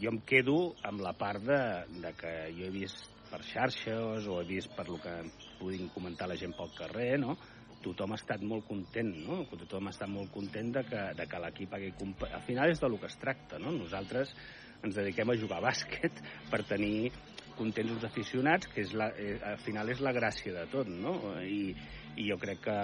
jo 0.00 0.12
em 0.12 0.22
quedo 0.26 0.58
amb 0.88 1.02
la 1.04 1.14
part 1.18 1.44
de, 1.44 1.60
de 2.02 2.12
que 2.18 2.34
jo 2.56 2.66
he 2.68 2.74
vist 2.74 3.06
per 3.28 3.42
xarxes 3.44 4.26
o 4.28 4.40
he 4.40 4.48
vist 4.48 4.72
per 4.76 4.88
lo 4.88 4.96
que 5.02 5.14
puguin 5.58 5.90
comentar 5.92 6.28
la 6.30 6.38
gent 6.40 6.54
pel 6.56 6.72
carrer, 6.76 7.14
no? 7.20 7.36
tothom 7.82 8.14
ha 8.14 8.18
estat 8.18 8.42
molt 8.42 8.66
content, 8.68 9.10
no? 9.26 9.42
Tothom 9.50 9.88
ha 9.88 9.92
estat 9.94 10.10
molt 10.10 10.32
content 10.34 10.72
de 10.74 10.82
que, 10.88 11.02
de 11.18 11.26
que 11.30 11.42
l'equip 11.44 11.74
hagi... 11.76 11.92
Al 12.28 12.42
final 12.46 12.72
és 12.72 12.80
de 12.82 12.90
lo 12.90 12.98
que 13.00 13.10
es 13.10 13.18
tracta, 13.20 13.60
no? 13.62 13.72
Nosaltres 13.74 14.34
ens 14.82 14.98
dediquem 14.98 15.30
a 15.30 15.36
jugar 15.38 15.60
a 15.60 15.66
bàsquet 15.68 16.18
per 16.52 16.64
tenir 16.68 17.12
contents 17.58 17.94
els 17.96 18.04
aficionats, 18.06 18.70
que 18.70 18.82
és 18.84 18.92
la, 18.98 19.08
eh, 19.18 19.38
al 19.52 19.58
final 19.62 19.90
és 19.90 20.02
la 20.04 20.14
gràcia 20.14 20.54
de 20.54 20.66
tot, 20.70 20.90
no? 20.90 21.14
I, 21.42 21.74
i 22.18 22.28
jo 22.30 22.38
crec 22.42 22.62
que, 22.66 22.78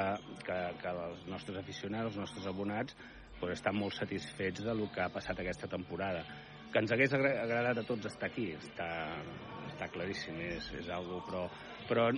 que, 0.46 0.60
que 0.80 0.94
els 1.08 1.26
nostres 1.30 1.60
aficionats, 1.62 2.12
els 2.12 2.22
nostres 2.24 2.48
abonats, 2.50 2.96
pues, 3.44 3.60
estan 3.60 3.76
molt 3.76 3.94
satisfets 3.94 4.64
de 4.64 4.74
lo 4.74 4.90
que 4.92 5.04
ha 5.04 5.12
passat 5.12 5.40
aquesta 5.40 5.68
temporada. 5.68 6.24
que 6.74 6.80
ens 6.82 6.90
hagués 6.90 7.12
agradat 7.14 7.78
a 7.78 7.82
tots 7.86 8.08
estar 8.08 8.26
aquí, 8.26 8.48
està, 8.58 8.88
està 9.68 9.86
claríssim, 9.94 10.40
és, 10.42 10.72
és 10.80 10.88
algo, 10.90 11.20
però, 11.22 11.44
però, 11.86 12.08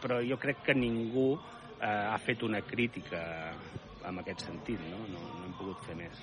però 0.00 0.22
jo 0.24 0.38
crec 0.40 0.62
que 0.64 0.74
ningú 0.78 1.34
eh, 1.36 1.84
ha 1.84 2.16
fet 2.24 2.40
una 2.46 2.62
crítica 2.64 3.20
en 4.08 4.22
aquest 4.22 4.46
sentit, 4.46 4.80
no? 4.88 5.02
No, 5.10 5.20
no 5.34 5.42
hem 5.44 5.52
pogut 5.58 5.84
fer 5.84 5.98
més. 5.98 6.22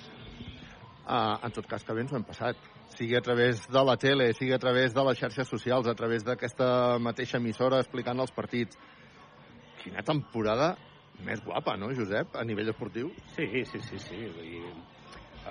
Uh, 1.04 1.36
en 1.44 1.54
tot 1.54 1.68
cas, 1.70 1.84
que 1.86 1.94
bé 1.94 2.02
ens 2.02 2.10
ho 2.10 2.18
hem 2.18 2.26
passat. 2.26 2.58
Sigui 2.96 3.14
a 3.14 3.22
través 3.22 3.62
de 3.70 3.84
la 3.86 3.94
tele, 4.00 4.32
sigui 4.34 4.56
a 4.56 4.58
través 4.58 4.94
de 4.96 5.04
les 5.06 5.20
xarxes 5.20 5.46
socials, 5.54 5.86
a 5.86 5.94
través 5.94 6.26
d'aquesta 6.26 6.98
mateixa 6.98 7.38
emissora 7.38 7.78
explicant 7.84 8.26
els 8.26 8.34
partits. 8.34 8.80
Quina 9.84 10.02
temporada 10.02 10.72
més 11.22 11.42
guapa, 11.44 11.76
no, 11.78 11.92
Josep, 11.94 12.34
a 12.36 12.44
nivell 12.44 12.72
esportiu? 12.72 13.10
Sí, 13.36 13.46
sí, 13.70 13.80
sí, 13.86 14.00
sí. 14.02 14.20
Vull 14.34 14.50
dir, 14.50 14.74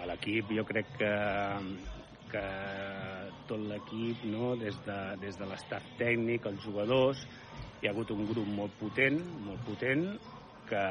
l'equip 0.09 0.51
jo 0.57 0.65
crec 0.67 0.91
que, 0.99 1.13
que 2.33 2.45
tot 3.49 3.63
l'equip, 3.71 4.23
no, 4.29 4.53
des 4.59 4.77
de, 4.85 4.99
des 5.23 5.39
de 5.39 5.49
l'estat 5.49 5.95
tècnic, 5.99 6.47
els 6.51 6.63
jugadors, 6.65 7.25
hi 7.81 7.87
ha 7.87 7.93
hagut 7.93 8.13
un 8.15 8.25
grup 8.29 8.47
molt 8.47 8.75
potent, 8.79 9.19
molt 9.47 9.63
potent, 9.67 10.07
que, 10.69 10.83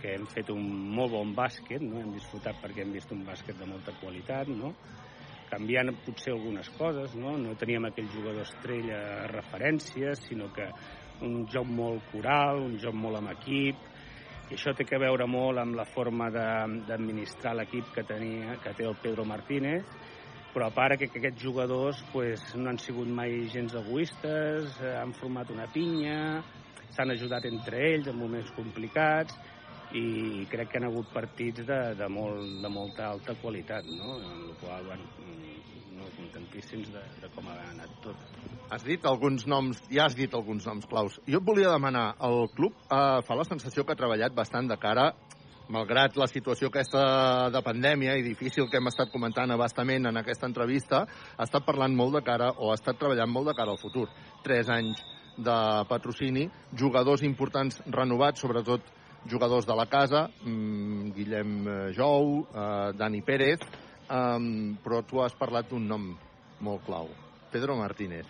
que 0.00 0.14
hem 0.16 0.26
fet 0.32 0.50
un 0.54 0.64
molt 0.96 1.12
bon 1.12 1.34
bàsquet, 1.36 1.82
no? 1.84 2.00
hem 2.00 2.14
disfrutat 2.16 2.60
perquè 2.62 2.84
hem 2.84 2.94
vist 2.96 3.12
un 3.14 3.22
bàsquet 3.26 3.58
de 3.58 3.68
molta 3.68 3.94
qualitat, 4.00 4.48
no? 4.48 4.72
canviant 5.50 5.90
potser 6.06 6.32
algunes 6.32 6.68
coses, 6.78 7.16
no? 7.18 7.34
no 7.38 7.56
teníem 7.58 7.88
aquell 7.88 8.08
jugador 8.12 8.46
estrella 8.46 9.26
referències, 9.32 10.22
sinó 10.28 10.48
que 10.54 10.68
un 11.26 11.42
joc 11.50 11.68
molt 11.68 12.06
coral, 12.12 12.62
un 12.64 12.78
joc 12.80 12.96
molt 12.96 13.20
amb 13.20 13.32
equip, 13.34 13.89
i 14.50 14.56
això 14.56 14.72
té 14.74 14.82
que 14.82 14.98
veure 14.98 15.28
molt 15.30 15.62
amb 15.62 15.76
la 15.78 15.86
forma 15.86 16.26
d'administrar 16.34 17.54
l'equip 17.54 17.92
que, 17.94 18.02
tenia, 18.02 18.56
que 18.58 18.72
té 18.74 18.86
el 18.88 18.96
Pedro 18.98 19.22
Martínez, 19.22 19.86
però 20.50 20.66
a 20.66 20.74
part 20.74 20.98
que, 20.98 21.06
que 21.06 21.20
aquests 21.20 21.44
jugadors 21.44 22.00
pues, 22.10 22.42
no 22.58 22.72
han 22.72 22.80
sigut 22.82 23.06
mai 23.14 23.44
gens 23.52 23.76
egoistes, 23.78 24.74
eh, 24.82 24.96
han 24.98 25.14
format 25.14 25.52
una 25.54 25.68
pinya, 25.70 26.42
s'han 26.90 27.14
ajudat 27.14 27.46
entre 27.46 27.84
ells 27.92 28.10
en 28.10 28.18
moments 28.18 28.50
complicats 28.56 29.38
i 29.96 30.46
crec 30.50 30.70
que 30.70 30.78
han 30.78 30.86
hagut 30.90 31.08
partits 31.14 31.64
de, 31.66 31.78
de, 31.98 32.08
molt, 32.12 32.60
de 32.62 32.70
molta 32.70 33.08
alta 33.10 33.34
qualitat, 33.42 33.86
no? 33.90 34.18
en 34.18 34.44
la 34.48 34.54
qual, 34.60 34.84
bueno, 34.86 35.08
mm, 35.18 35.96
no, 35.98 36.10
contentíssims 36.16 36.92
de, 36.94 37.02
de 37.22 37.32
com 37.34 37.48
ha 37.50 37.56
anat 37.70 37.96
tot. 38.04 38.28
Has 38.70 38.86
dit 38.86 39.04
alguns 39.06 39.48
noms, 39.50 39.82
ja 39.90 40.06
has 40.06 40.14
dit 40.18 40.34
alguns 40.34 40.68
noms 40.68 40.86
claus. 40.90 41.18
Jo 41.26 41.42
et 41.42 41.46
volia 41.46 41.72
demanar, 41.74 42.12
el 42.26 42.46
club 42.54 42.76
eh, 42.86 43.18
fa 43.26 43.38
la 43.38 43.48
sensació 43.48 43.84
que 43.84 43.96
ha 43.96 43.98
treballat 43.98 44.36
bastant 44.36 44.70
de 44.70 44.78
cara 44.80 45.10
malgrat 45.70 46.16
la 46.18 46.26
situació 46.26 46.68
aquesta 46.68 47.48
de 47.54 47.62
pandèmia 47.62 48.16
i 48.18 48.26
difícil 48.26 48.66
que 48.70 48.80
hem 48.80 48.90
estat 48.90 49.12
comentant 49.12 49.54
abastament 49.54 50.08
en 50.10 50.18
aquesta 50.18 50.48
entrevista, 50.50 51.04
ha 51.36 51.46
estat 51.46 51.66
parlant 51.66 51.94
molt 51.94 52.18
de 52.18 52.24
cara, 52.26 52.50
o 52.58 52.70
ha 52.70 52.78
estat 52.78 52.98
treballant 52.98 53.30
molt 53.30 53.50
de 53.50 53.54
cara 53.58 53.70
al 53.70 53.78
futur. 53.78 54.08
Tres 54.42 54.70
anys 54.70 55.02
de 55.38 55.58
patrocini, 55.88 56.48
jugadors 56.76 57.22
importants 57.26 57.78
renovats, 57.86 58.42
sobretot 58.42 58.90
jugadors 59.28 59.66
de 59.66 59.76
la 59.76 59.86
casa, 59.86 60.28
mmm, 60.44 61.12
Guillem 61.16 61.56
eh, 61.68 61.78
Jou, 61.96 62.46
eh, 62.54 62.92
Dani 62.96 63.22
Pérez, 63.22 63.64
um, 64.08 64.76
però 64.84 65.02
tu 65.04 65.20
has 65.22 65.34
parlat 65.36 65.68
d'un 65.68 65.86
nom 65.86 66.12
molt 66.60 66.86
clau, 66.86 67.10
Pedro 67.52 67.76
Martínez. 67.76 68.26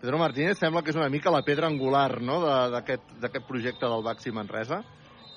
Pedro 0.00 0.18
Martínez 0.18 0.58
sembla 0.58 0.82
que 0.82 0.92
és 0.94 1.00
una 1.00 1.10
mica 1.10 1.32
la 1.34 1.42
pedra 1.42 1.66
angular 1.66 2.20
no? 2.22 2.38
d'aquest 2.70 3.42
projecte 3.48 3.88
del 3.90 4.04
Baxi 4.06 4.30
Manresa 4.30 4.84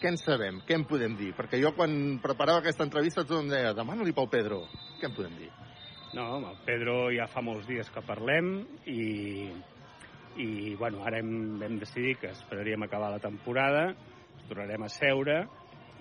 què 0.01 0.10
en 0.10 0.17
sabem? 0.17 0.63
Què 0.65 0.74
en 0.74 0.84
podem 0.89 1.13
dir? 1.13 1.29
Perquè 1.38 1.60
jo 1.62 1.75
quan 1.77 1.91
preparava 2.24 2.63
aquesta 2.63 2.88
entrevista 2.88 3.22
tothom 3.22 3.51
deia 3.51 3.75
demana-li 3.77 4.15
pel 4.17 4.31
Pedro. 4.34 4.63
Què 4.98 5.05
en 5.05 5.13
podem 5.13 5.36
dir? 5.38 5.50
No, 6.17 6.24
amb 6.39 6.48
el 6.50 6.55
Pedro 6.65 6.96
ja 7.13 7.27
fa 7.29 7.43
molts 7.46 7.67
dies 7.70 7.89
que 7.93 8.01
parlem 8.08 8.50
i, 8.89 9.03
i 10.41 10.48
bueno, 10.79 11.03
ara 11.05 11.22
hem, 11.22 11.62
hem 11.62 11.77
decidit 11.84 12.17
que 12.24 12.31
esperaríem 12.34 12.81
acabar 12.88 13.12
la 13.13 13.22
temporada, 13.22 13.91
tornarem 14.51 14.86
a 14.86 14.91
seure 14.91 15.39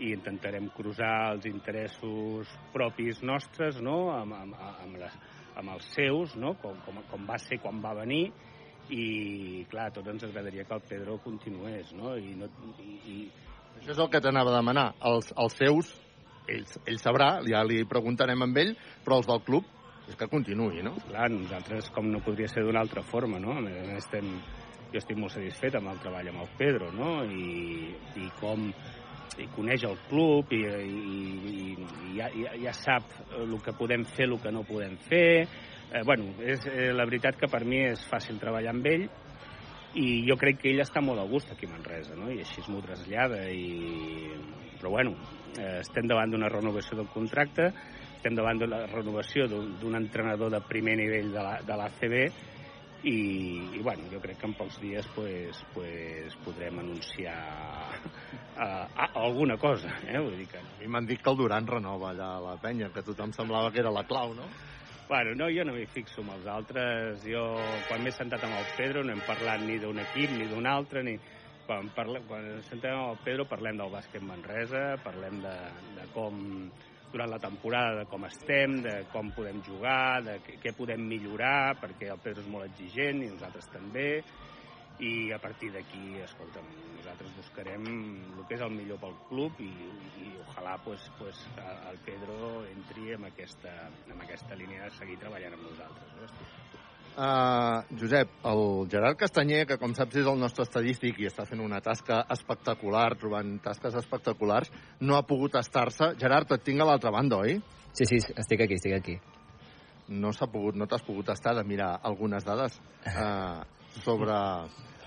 i 0.00 0.12
intentarem 0.14 0.68
cruzar 0.74 1.32
els 1.34 1.46
interessos 1.48 2.50
propis 2.74 3.22
nostres 3.22 3.80
no? 3.84 4.10
amb, 4.14 4.34
amb, 4.34 4.60
amb, 4.70 5.00
les, 5.00 5.18
amb 5.60 5.76
els 5.76 5.90
seus, 5.94 6.36
no? 6.40 6.56
com, 6.62 6.78
com, 6.86 7.02
com 7.10 7.28
va 7.28 7.38
ser 7.40 7.60
quan 7.62 7.82
va 7.84 7.94
venir, 8.02 8.24
i 8.90 9.64
clar, 9.70 9.90
a 9.90 9.94
tots 9.94 10.10
ens 10.10 10.24
agradaria 10.26 10.64
que 10.66 10.74
el 10.74 10.86
Pedro 10.88 11.18
continués, 11.22 11.92
no? 11.94 12.16
I, 12.18 12.32
no, 12.34 12.48
i, 12.82 12.96
i 13.06 13.18
això 13.80 13.94
és 13.94 14.00
el 14.02 14.08
que 14.12 14.20
t'anava 14.20 14.50
a 14.52 14.58
demanar. 14.58 14.86
Els, 15.10 15.30
els 15.38 15.54
seus, 15.56 15.92
ell, 16.50 16.64
ell 16.90 16.98
sabrà, 17.00 17.30
ja 17.46 17.62
li 17.64 17.84
preguntarem 17.88 18.42
amb 18.44 18.58
ell, 18.60 18.74
però 19.04 19.20
els 19.20 19.28
del 19.30 19.44
club, 19.46 19.68
és 20.10 20.18
que 20.18 20.28
continuï, 20.32 20.82
no? 20.84 20.96
Clar, 21.06 21.28
nosaltres, 21.32 21.92
com 21.94 22.10
no 22.10 22.22
podria 22.24 22.50
ser 22.50 22.64
d'una 22.66 22.82
altra 22.82 23.04
forma, 23.06 23.38
no? 23.42 23.54
A 23.56 23.62
més, 23.64 23.92
estem, 24.00 24.34
jo 24.90 24.98
estic 24.98 25.18
molt 25.18 25.34
satisfet 25.34 25.76
amb 25.78 25.92
el 25.92 26.00
treball 26.02 26.30
amb 26.32 26.42
el 26.44 26.50
Pedro, 26.58 26.90
no? 26.94 27.20
I, 27.24 27.90
i 28.18 28.30
com 28.40 28.70
i 29.40 29.46
coneix 29.54 29.84
el 29.86 29.96
club 30.08 30.52
i, 30.52 30.60
i, 30.60 31.20
i 31.54 32.16
ja, 32.18 32.28
ja, 32.34 32.54
ja 32.66 32.72
sap 32.76 33.14
el 33.38 33.54
que 33.64 33.74
podem 33.78 34.04
fer, 34.04 34.26
el 34.28 34.40
que 34.42 34.52
no 34.52 34.64
podem 34.68 34.96
fer. 35.06 35.46
Eh, 35.90 36.02
bueno, 36.06 36.34
és 36.42 36.66
eh, 36.70 36.90
la 36.94 37.06
veritat 37.08 37.38
que 37.38 37.48
per 37.50 37.62
mi 37.66 37.84
és 37.88 38.02
fàcil 38.10 38.40
treballar 38.42 38.74
amb 38.74 38.86
ell 38.90 39.06
i 39.98 40.20
jo 40.28 40.36
crec 40.38 40.60
que 40.62 40.70
ell 40.70 40.82
està 40.84 41.02
molt 41.02 41.18
a 41.18 41.26
gust 41.26 41.50
aquí 41.50 41.66
a 41.66 41.72
Manresa, 41.72 42.14
no? 42.18 42.30
i 42.30 42.42
així 42.44 42.62
m'ho 42.68 42.82
trasllada. 42.84 43.42
I... 43.50 44.34
Però 44.80 44.92
bueno, 44.94 45.16
eh, 45.56 45.80
estem 45.80 46.06
davant 46.10 46.30
d'una 46.32 46.50
renovació 46.52 47.00
del 47.00 47.10
contracte, 47.12 47.70
estem 48.14 48.36
davant 48.36 48.60
de 48.60 48.68
la 48.70 48.84
renovació 48.90 49.46
d'un 49.50 49.96
entrenador 49.98 50.52
de 50.52 50.62
primer 50.68 50.96
nivell 51.00 51.32
de 51.32 51.76
l'ACB 51.76 52.16
la, 52.16 52.49
i, 53.02 53.16
i 53.76 53.82
bueno, 53.82 54.04
jo 54.12 54.20
crec 54.20 54.38
que 54.40 54.48
en 54.48 54.54
pocs 54.58 54.78
dies 54.82 55.06
pues, 55.14 55.60
pues, 55.74 56.34
podrem 56.44 56.78
anunciar 56.82 57.96
uh, 58.56 58.60
uh, 58.60 59.06
alguna 59.22 59.56
cosa. 59.56 59.94
Eh? 60.06 60.18
Vull 60.18 60.36
dir 60.36 60.48
que... 60.50 60.60
A 60.60 60.80
mi 60.80 60.90
m'han 60.92 61.08
dit 61.08 61.22
que 61.22 61.32
el 61.32 61.38
Duran 61.38 61.68
renova 61.68 62.10
allà 62.10 62.34
a 62.36 62.44
la 62.44 62.56
penya, 62.60 62.90
que 62.92 63.04
tothom 63.06 63.32
semblava 63.36 63.72
que 63.72 63.80
era 63.80 63.92
la 63.94 64.04
clau, 64.04 64.34
no? 64.36 64.48
Bueno, 65.08 65.34
no, 65.34 65.48
jo 65.50 65.64
no 65.66 65.72
m'hi 65.74 65.88
fixo 65.90 66.20
amb 66.22 66.36
els 66.36 66.46
altres. 66.46 67.24
Jo, 67.26 67.44
quan 67.88 68.04
m'he 68.04 68.12
sentat 68.14 68.44
amb 68.46 68.60
el 68.60 68.68
Pedro, 68.76 69.02
no 69.02 69.16
hem 69.16 69.24
parlat 69.26 69.64
ni 69.64 69.80
d'un 69.82 69.98
equip 70.04 70.36
ni 70.36 70.46
d'un 70.50 70.68
altre, 70.70 71.02
ni... 71.06 71.16
Quan, 71.66 71.88
parle... 71.94 72.20
quan 72.28 72.46
sentem 72.68 72.94
amb 72.94 73.14
el 73.14 73.18
Pedro 73.24 73.44
parlem 73.48 73.80
del 73.80 73.90
bàsquet 73.92 74.22
Manresa, 74.26 74.84
parlem 75.04 75.40
de, 75.42 75.56
de 75.96 76.06
com 76.14 76.40
durant 77.12 77.30
la 77.30 77.40
temporada, 77.42 77.96
de 77.98 78.06
com 78.10 78.24
estem, 78.28 78.78
de 78.84 78.94
com 79.12 79.32
podem 79.34 79.58
jugar, 79.66 80.22
de 80.26 80.38
què 80.62 80.72
podem 80.76 81.02
millorar, 81.10 81.74
perquè 81.80 82.12
el 82.12 82.22
Pedro 82.22 82.44
és 82.44 82.52
molt 82.52 82.68
exigent 82.70 83.24
i 83.24 83.32
nosaltres 83.32 83.66
també, 83.72 84.08
i 85.00 85.32
a 85.32 85.38
partir 85.40 85.70
d'aquí, 85.72 86.20
escolta'm, 86.20 86.66
nosaltres 86.98 87.32
buscarem 87.38 87.86
el 87.88 88.44
que 88.44 88.58
és 88.58 88.64
el 88.66 88.74
millor 88.74 89.00
pel 89.00 89.16
club 89.30 89.62
i, 89.64 89.70
i 90.20 90.34
ojalà 90.44 90.76
pues, 90.84 91.08
pues, 91.18 91.40
el 91.88 91.98
Pedro 92.04 92.52
entri 92.68 93.14
en 93.16 93.24
aquesta, 93.30 93.74
en 94.12 94.20
aquesta 94.28 94.60
línia 94.60 94.84
de 94.86 94.96
seguir 95.00 95.18
treballant 95.24 95.56
amb 95.56 95.68
nosaltres. 95.70 96.16
No? 96.20 96.89
Uh, 97.20 97.82
Josep, 98.00 98.30
el 98.48 98.88
Gerard 98.88 99.18
Castanyer, 99.20 99.66
que 99.68 99.76
com 99.76 99.92
saps 99.92 100.16
és 100.22 100.28
el 100.30 100.38
nostre 100.40 100.64
estadístic 100.64 101.18
i 101.20 101.26
està 101.28 101.44
fent 101.44 101.60
una 101.60 101.82
tasca 101.84 102.22
espectacular, 102.32 103.10
trobant 103.20 103.58
tasques 103.60 103.98
espectaculars, 104.00 104.70
no 105.04 105.18
ha 105.18 105.26
pogut 105.28 105.58
estar-se. 105.60 106.14
Gerard, 106.22 106.54
et 106.56 106.64
tinc 106.64 106.80
a 106.80 106.86
l'altra 106.88 107.12
banda, 107.12 107.42
oi? 107.44 107.58
Sí, 107.92 108.06
sí, 108.08 108.22
estic 108.40 108.64
aquí, 108.64 108.78
estic 108.80 108.96
aquí. 108.96 109.18
No 110.16 110.32
s'ha 110.32 110.48
pogut, 110.48 110.78
no 110.80 110.88
t'has 110.88 111.04
pogut 111.04 111.28
estar 111.34 111.52
de 111.58 111.66
mirar 111.68 111.90
algunes 112.08 112.46
dades 112.46 112.80
uh, 113.12 113.60
sobre 114.00 114.40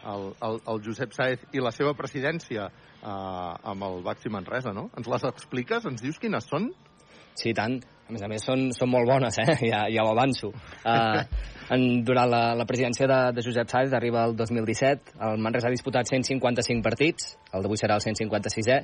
el, 0.05 0.29
el, 0.37 0.61
el 0.69 0.85
Josep 0.85 1.17
Saez 1.17 1.49
i 1.57 1.65
la 1.65 1.73
seva 1.73 1.95
presidència 1.97 2.67
eh, 2.67 3.09
amb 3.73 3.87
el 3.87 4.01
Baxi 4.05 4.29
Manresa, 4.29 4.73
no? 4.75 4.89
Ens 4.99 5.09
les 5.09 5.25
expliques? 5.31 5.87
Ens 5.89 6.03
dius 6.03 6.19
quines 6.21 6.45
són? 6.51 6.69
Sí, 7.39 7.55
tant. 7.57 7.79
A 8.03 8.11
més 8.11 8.23
a 8.23 8.27
més, 8.27 8.43
són, 8.43 8.67
són 8.75 8.91
molt 8.91 9.07
bones, 9.07 9.37
eh? 9.39 9.55
ja, 9.71 9.85
ja 9.91 10.03
ho 10.03 10.11
avanço. 10.11 10.51
Uh, 10.83 11.23
en, 11.75 12.03
durant 12.03 12.29
la, 12.29 12.41
la 12.59 12.67
presidència 12.67 13.07
de, 13.07 13.19
de 13.37 13.43
Josep 13.45 13.71
Saez 13.71 13.95
arriba 13.95 14.25
el 14.27 14.35
2017, 14.35 15.15
el 15.29 15.39
Manresa 15.43 15.69
ha 15.69 15.73
disputat 15.73 16.11
155 16.11 16.83
partits, 16.83 17.37
el 17.55 17.63
d'avui 17.63 17.79
serà 17.79 17.95
el 17.99 18.03
156è, 18.03 18.79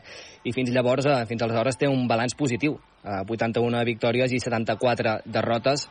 i 0.48 0.56
fins 0.56 0.72
llavors, 0.76 1.10
uh, 1.10 1.24
fins 1.30 1.44
aleshores, 1.44 1.78
té 1.82 1.92
un 1.92 2.08
balanç 2.08 2.38
positiu. 2.40 2.80
Uh, 3.04 3.22
81 3.28 3.84
victòries 3.92 4.36
i 4.36 4.40
74 4.44 5.20
derrotes, 5.28 5.90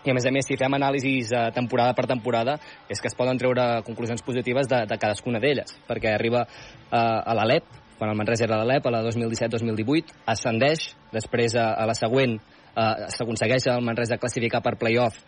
i 0.00 0.10
a 0.10 0.14
més 0.16 0.24
a 0.24 0.32
més, 0.32 0.46
si 0.48 0.56
fem 0.56 0.72
anàlisis 0.72 1.28
eh, 1.36 1.40
temporada 1.52 1.92
per 1.92 2.06
temporada, 2.08 2.54
és 2.88 3.02
que 3.02 3.10
es 3.10 3.16
poden 3.16 3.36
treure 3.36 3.82
conclusions 3.84 4.22
positives 4.24 4.68
de, 4.70 4.78
de 4.88 4.96
cadascuna 4.96 5.42
d'elles, 5.42 5.74
perquè 5.88 6.14
arriba 6.14 6.46
eh, 6.46 6.96
a 6.96 7.34
l'Alep, 7.36 7.66
quan 7.98 8.08
el 8.08 8.16
Manresa 8.16 8.46
era 8.46 8.56
l'Alep, 8.62 8.88
a 8.88 8.94
la 8.94 9.02
2017-2018, 9.04 10.16
ascendeix, 10.32 10.86
després 11.12 11.58
a, 11.60 11.74
a 11.76 11.84
la 11.90 11.96
següent 11.98 12.38
eh, 12.76 13.08
s'aconsegueix 13.14 13.66
el 13.72 13.84
Manresa 13.86 14.18
classificar 14.18 14.62
per 14.62 14.76
playoff 14.80 15.18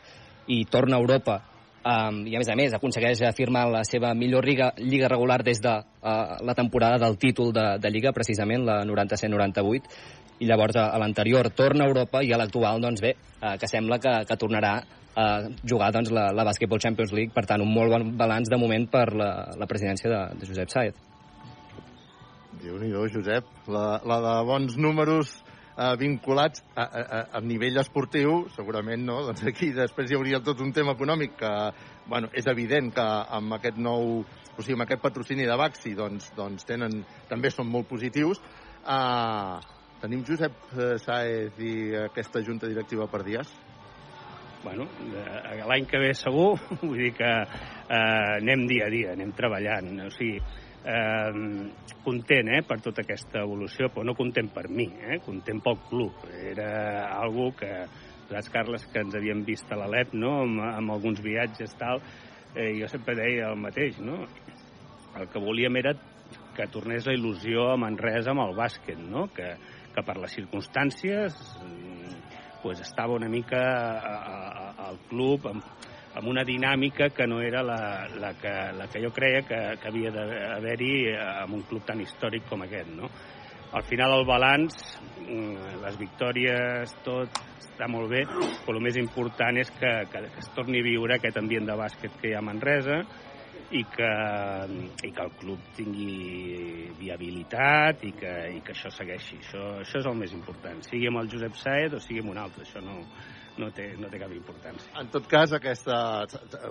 i 0.49 0.65
torna 0.67 0.97
a 0.97 1.03
Europa 1.03 1.41
um, 1.85 2.23
i 2.27 2.35
a 2.35 2.41
més 2.43 2.51
a 2.51 2.57
més 2.59 2.75
aconsegueix 2.75 3.23
firmar 3.37 3.67
la 3.71 3.83
seva 3.89 4.13
millor 4.19 4.47
lliga, 4.47 4.73
lliga 4.79 5.11
regular 5.11 5.43
des 5.47 5.61
de 5.63 5.73
uh, 5.73 6.39
la 6.43 6.55
temporada 6.59 6.99
del 7.05 7.19
títol 7.19 7.53
de, 7.55 7.67
de 7.83 7.91
Lliga, 7.91 8.13
precisament, 8.13 8.67
la 8.67 8.83
97-98, 8.89 10.03
i 10.43 10.49
llavors 10.49 10.79
a, 10.79 10.89
a 10.91 10.99
l'anterior 10.99 11.53
torna 11.55 11.85
a 11.85 11.93
Europa 11.93 12.23
i 12.23 12.33
a 12.33 12.41
l'actual, 12.41 12.83
doncs 12.83 13.03
bé, 13.05 13.15
uh, 13.41 13.55
que 13.61 13.71
sembla 13.71 14.01
que, 14.03 14.17
que 14.27 14.39
tornarà 14.39 14.81
eh, 15.17 15.49
jugar 15.69 15.93
doncs, 15.93 16.11
la, 16.11 16.31
la 16.33 16.45
Basketball 16.45 16.81
Champions 16.81 17.13
League. 17.13 17.33
Per 17.35 17.45
tant, 17.47 17.63
un 17.63 17.73
molt 17.73 17.93
bon 17.93 18.13
balanç 18.19 18.51
de 18.53 18.59
moment 18.61 18.89
per 18.91 19.07
la, 19.15 19.31
la 19.59 19.69
presidència 19.71 20.11
de, 20.11 20.21
de 20.41 20.49
Josep 20.51 20.73
Saez. 20.73 21.01
déu 22.63 22.79
nhi 22.79 22.93
Josep. 23.13 23.45
La, 23.69 24.01
la 24.07 24.21
de 24.23 24.35
bons 24.47 24.77
números 24.79 25.43
eh, 25.77 25.95
vinculats 25.99 26.63
a, 26.75 26.85
a, 26.85 27.21
a 27.39 27.43
nivell 27.45 27.81
esportiu, 27.83 28.47
segurament, 28.57 29.05
no? 29.09 29.21
Doncs 29.29 29.45
aquí 29.49 29.73
després 29.77 30.11
hi 30.11 30.19
hauria 30.19 30.43
tot 30.45 30.61
un 30.65 30.73
tema 30.73 30.97
econòmic 30.97 31.37
que, 31.41 31.53
bueno, 32.07 32.31
és 32.37 32.49
evident 32.51 32.93
que 32.95 33.09
amb 33.39 33.59
aquest 33.59 33.79
nou, 33.81 34.23
o 34.23 34.61
sigui, 34.61 34.77
amb 34.79 34.87
aquest 34.87 35.03
patrocini 35.05 35.49
de 35.49 35.59
Baxi, 35.59 35.95
doncs, 35.99 36.33
doncs 36.39 36.69
tenen, 36.69 37.03
també 37.31 37.53
són 37.53 37.71
molt 37.73 37.89
positius. 37.91 38.43
Uh, 38.83 39.61
tenim 40.03 40.25
Josep 40.27 40.57
eh, 40.75 40.97
Saez 40.99 41.61
i 41.63 41.75
aquesta 42.09 42.43
junta 42.43 42.67
directiva 42.67 43.07
per 43.07 43.23
dies? 43.23 43.53
Bueno, 44.63 44.87
eh, 44.87 45.63
l'any 45.67 45.87
que 45.91 46.01
ve 46.03 46.13
segur, 46.15 46.57
vull 46.83 46.99
dir 46.99 47.13
que 47.19 47.31
eh, 47.31 48.39
anem 48.41 48.67
dia 48.71 48.87
a 48.87 48.93
dia, 48.93 49.15
anem 49.17 49.33
treballant. 49.39 49.91
O 50.07 50.11
sigui, 50.15 50.39
eh, 50.85 51.71
content 52.05 52.51
eh, 52.53 52.63
per 52.67 52.79
tota 52.83 53.05
aquesta 53.05 53.43
evolució, 53.43 53.91
però 53.93 54.05
no 54.07 54.17
content 54.19 54.51
per 54.55 54.69
mi, 54.71 54.89
eh, 55.01 55.21
content 55.25 55.63
pel 55.63 55.79
club. 55.89 56.25
Era 56.53 57.09
algo 57.19 57.51
que, 57.59 57.73
saps, 58.31 58.51
Carles, 58.53 58.87
que 58.91 59.03
ens 59.05 59.17
havíem 59.19 59.45
vist 59.47 59.71
a 59.73 59.79
l'Alep, 59.79 60.15
no?, 60.19 60.39
amb, 60.47 60.63
amb 60.73 60.95
alguns 60.95 61.23
viatges, 61.25 61.77
tal, 61.81 62.03
eh, 62.55 62.73
jo 62.81 62.89
sempre 62.91 63.17
deia 63.19 63.51
el 63.53 63.61
mateix, 63.61 64.01
no? 64.03 64.25
El 65.19 65.29
que 65.29 65.41
volíem 65.43 65.77
era 65.83 65.95
que 66.57 66.67
tornés 66.73 67.07
la 67.07 67.15
il·lusió 67.17 67.71
a 67.73 67.79
Manresa 67.81 68.33
amb 68.33 68.47
el 68.47 68.57
bàsquet, 68.57 69.01
no? 69.01 69.27
Que, 69.37 69.55
que 69.93 70.05
per 70.05 70.17
les 70.21 70.33
circumstàncies 70.39 71.37
pues, 72.63 72.81
estava 72.81 73.17
una 73.19 73.29
mica 73.29 73.61
al 74.89 75.01
club 75.11 75.49
amb, 75.51 75.67
amb 76.15 76.29
una 76.29 76.45
dinàmica 76.45 77.09
que 77.17 77.27
no 77.27 77.41
era 77.41 77.63
la, 77.65 78.09
la, 78.21 78.35
que, 78.41 78.53
la 78.77 78.89
que 78.93 79.01
jo 79.03 79.13
creia 79.17 79.43
que, 79.49 79.61
que 79.81 79.89
havia 79.89 80.13
d'haver-hi 80.13 80.93
en 81.15 81.57
un 81.57 81.63
club 81.69 81.87
tan 81.89 82.03
històric 82.05 82.49
com 82.51 82.67
aquest. 82.67 82.93
No? 82.99 83.09
Al 83.73 83.87
final 83.89 84.13
el 84.19 84.27
balanç, 84.29 84.77
mm, 85.25 85.81
les 85.81 85.97
victòries, 85.97 86.93
tot 87.07 87.41
està 87.63 87.89
molt 87.89 88.11
bé, 88.13 88.27
però 88.67 88.77
el 88.77 88.85
més 88.85 88.99
important 89.01 89.57
és 89.57 89.71
que, 89.79 89.93
que, 90.13 90.21
que 90.35 90.43
es 90.45 90.51
torni 90.53 90.83
a 90.83 90.85
viure 90.85 91.17
aquest 91.17 91.39
ambient 91.41 91.71
de 91.71 91.77
bàsquet 91.81 92.19
que 92.21 92.29
hi 92.29 92.35
ha 92.37 92.43
a 92.43 92.45
Manresa 92.45 93.01
i 93.73 93.81
que, 93.89 94.11
i 95.09 95.11
que 95.17 95.25
el 95.25 95.33
club 95.41 95.71
tingui 95.79 96.91
viabilitat 96.99 98.05
i 98.05 98.13
que, 98.19 98.35
i 98.59 98.61
que 98.61 98.75
això 98.77 98.93
segueixi. 98.93 99.41
Això, 99.41 99.65
això 99.81 100.03
és 100.03 100.11
el 100.11 100.19
més 100.21 100.37
important, 100.37 100.85
sigui 100.85 101.09
amb 101.09 101.23
el 101.23 101.33
Josep 101.33 101.57
Saed 101.57 101.97
o 101.97 102.03
sigui 102.05 102.21
amb 102.21 102.35
un 102.35 102.43
altre. 102.45 102.67
Això 102.69 102.85
no, 102.85 103.01
no 103.61 103.69
té, 103.75 103.89
no 104.01 104.09
té 104.13 104.21
cap 104.21 104.33
importància. 104.33 104.89
En 105.01 105.11
tot 105.13 105.27
cas, 105.31 105.53
aquesta, 105.57 105.97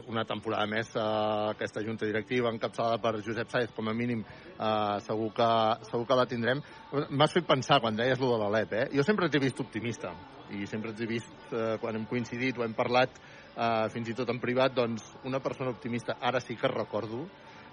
una 0.10 0.24
temporada 0.30 0.66
més, 0.70 0.90
eh, 0.96 1.04
aquesta 1.52 1.84
junta 1.86 2.08
directiva 2.10 2.52
encapçalada 2.54 3.02
per 3.04 3.22
Josep 3.26 3.52
Saez, 3.52 3.74
com 3.76 3.90
a 3.90 3.94
mínim, 3.94 4.24
eh, 4.24 4.98
segur, 5.06 5.32
que, 5.38 5.52
segur 5.90 6.08
que 6.08 6.18
la 6.18 6.26
tindrem. 6.26 6.64
M'has 7.10 7.34
fet 7.34 7.48
pensar 7.48 7.82
quan 7.82 7.96
deies 7.96 8.20
lo 8.20 8.32
de 8.34 8.42
l'Alep, 8.42 8.74
eh? 8.74 8.88
Jo 8.96 9.04
sempre 9.04 9.30
t'he 9.30 9.40
vist 9.40 9.60
optimista, 9.60 10.16
i 10.52 10.66
sempre 10.68 10.94
t'he 10.94 11.08
vist, 11.08 11.54
eh, 11.54 11.78
quan 11.80 11.96
hem 11.96 12.06
coincidit 12.06 12.58
o 12.58 12.66
hem 12.66 12.74
parlat, 12.74 13.22
eh, 13.56 13.88
fins 13.94 14.10
i 14.10 14.18
tot 14.18 14.30
en 14.30 14.40
privat, 14.40 14.74
doncs, 14.74 15.14
una 15.24 15.40
persona 15.40 15.72
optimista. 15.72 16.18
Ara 16.20 16.40
sí 16.40 16.56
que 16.56 16.68
recordo 16.68 17.28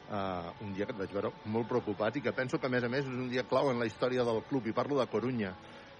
uh, 0.08 0.64
un 0.64 0.72
dia 0.74 0.86
que 0.86 0.94
et 0.94 0.98
vaig 0.98 1.12
veure 1.12 1.32
molt 1.52 1.68
preocupat 1.68 2.16
i 2.16 2.22
que 2.24 2.32
penso 2.32 2.58
que, 2.58 2.66
a 2.66 2.72
més 2.72 2.84
a 2.84 2.88
més, 2.88 3.04
és 3.04 3.12
un 3.12 3.28
dia 3.28 3.44
clau 3.48 3.70
en 3.70 3.78
la 3.80 3.86
història 3.86 4.24
del 4.24 4.42
club, 4.48 4.66
i 4.66 4.72
parlo 4.76 4.98
de 4.98 5.06
Corunya. 5.10 5.52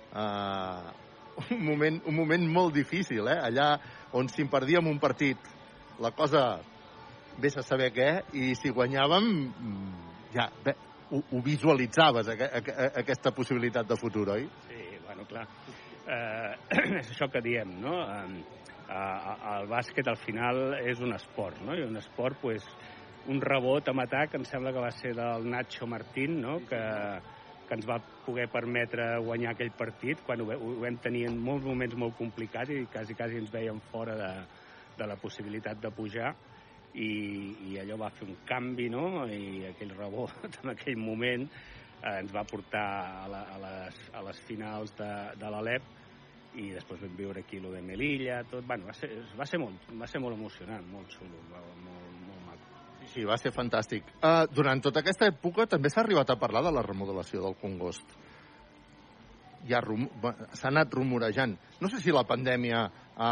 Uh, 0.08 1.07
un 1.50 1.62
moment, 1.64 2.00
un 2.06 2.16
moment 2.16 2.44
molt 2.50 2.74
difícil, 2.74 3.26
eh? 3.30 3.38
Allà 3.50 3.70
on 4.18 4.28
si 4.32 4.46
perdíem 4.50 4.86
un 4.90 4.98
partit, 5.02 5.38
la 6.02 6.12
cosa 6.16 6.60
vés 7.38 7.56
a 7.58 7.64
saber 7.66 7.90
què, 7.94 8.10
i 8.34 8.54
si 8.58 8.72
guanyàvem, 8.74 9.26
mm, 9.48 10.12
ja, 10.34 10.48
bé, 10.64 10.74
ho, 11.10 11.22
ho 11.22 11.42
visualitzaves, 11.44 12.28
aqu 12.34 12.48
aqu 12.60 12.76
aquesta 13.02 13.32
possibilitat 13.36 13.88
de 13.88 13.96
futur, 14.00 14.28
oi? 14.34 14.48
Sí, 14.68 14.84
bueno, 15.06 15.26
clar. 15.30 15.46
Eh, 16.08 16.52
és 17.00 17.12
això 17.12 17.30
que 17.32 17.42
diem, 17.44 17.78
no? 17.82 18.00
Eh, 18.04 18.44
el 18.88 19.68
bàsquet, 19.68 20.08
al 20.08 20.20
final, 20.24 20.78
és 20.80 21.00
un 21.04 21.12
esport, 21.16 21.60
no? 21.64 21.76
I 21.76 21.84
un 21.84 21.96
esport, 22.00 22.38
pues, 22.42 22.64
un 23.28 23.42
rebot 23.44 23.88
amb 23.92 24.06
atac, 24.06 24.38
em 24.38 24.46
sembla 24.48 24.72
que 24.72 24.84
va 24.84 24.92
ser 24.96 25.12
del 25.16 25.44
Nacho 25.52 25.86
Martín, 25.86 26.40
no? 26.40 26.58
Que, 26.68 26.80
que 27.68 27.76
ens 27.76 27.86
va 27.88 27.98
poder 28.24 28.48
permetre 28.52 29.06
guanyar 29.24 29.52
aquell 29.52 29.74
partit 29.76 30.22
quan 30.24 30.40
ho, 30.40 30.48
ho 30.52 30.70
vam 30.80 30.96
tenir 31.04 31.26
en 31.28 31.36
molts 31.44 31.66
moments 31.68 31.96
molt 32.00 32.16
complicats 32.18 32.72
i 32.72 32.86
quasi, 32.92 33.16
quasi 33.18 33.40
ens 33.42 33.52
veiem 33.52 33.80
fora 33.92 34.16
de, 34.16 34.30
de 34.98 35.08
la 35.08 35.18
possibilitat 35.20 35.80
de 35.82 35.92
pujar 35.94 36.32
i, 36.94 37.10
i 37.68 37.76
allò 37.82 37.98
va 38.00 38.12
fer 38.16 38.26
un 38.28 38.40
canvi 38.48 38.88
no? 38.92 39.26
i 39.28 39.66
aquell 39.68 39.92
rebot 39.98 40.48
en 40.62 40.72
aquell 40.72 40.96
moment 41.00 41.44
eh, 41.48 42.16
ens 42.16 42.32
va 42.34 42.46
portar 42.48 42.88
a, 43.24 43.28
la, 43.30 43.44
a, 43.52 43.60
les, 43.66 44.02
a 44.16 44.24
les 44.30 44.42
finals 44.48 44.96
de, 44.98 45.12
de 45.36 45.52
l'Alep 45.52 45.94
i 46.56 46.70
després 46.72 47.02
vam 47.04 47.16
viure 47.16 47.42
aquí 47.44 47.60
lo 47.60 47.70
de 47.74 47.82
Melilla, 47.84 48.40
tot, 48.48 48.64
bueno, 48.66 48.88
va 48.88 48.94
ser, 48.96 49.10
va 49.36 49.46
ser, 49.46 49.60
molt, 49.60 49.84
va 50.00 50.08
ser 50.08 50.20
molt 50.24 50.38
emocionant, 50.38 50.86
molt 50.88 51.12
xulo, 51.12 51.42
molt, 51.50 51.74
molt. 51.84 52.07
Sí, 53.12 53.24
va 53.24 53.38
ser 53.40 53.52
fantàstic. 53.56 54.06
Uh, 54.20 54.44
durant 54.52 54.80
tota 54.84 55.02
aquesta 55.02 55.28
època 55.30 55.66
també 55.70 55.90
s'ha 55.92 56.02
arribat 56.04 56.30
a 56.30 56.38
parlar 56.40 56.62
de 56.66 56.72
la 56.74 56.84
remodelació 56.84 57.42
del 57.44 57.56
Congost. 57.60 58.16
Ja 59.68 59.80
s'ha 59.82 60.68
anat 60.70 60.92
rumorejant. 60.94 61.56
No 61.80 61.90
sé 61.90 62.00
si 62.00 62.14
la 62.14 62.24
pandèmia 62.28 62.84
ha, 63.18 63.30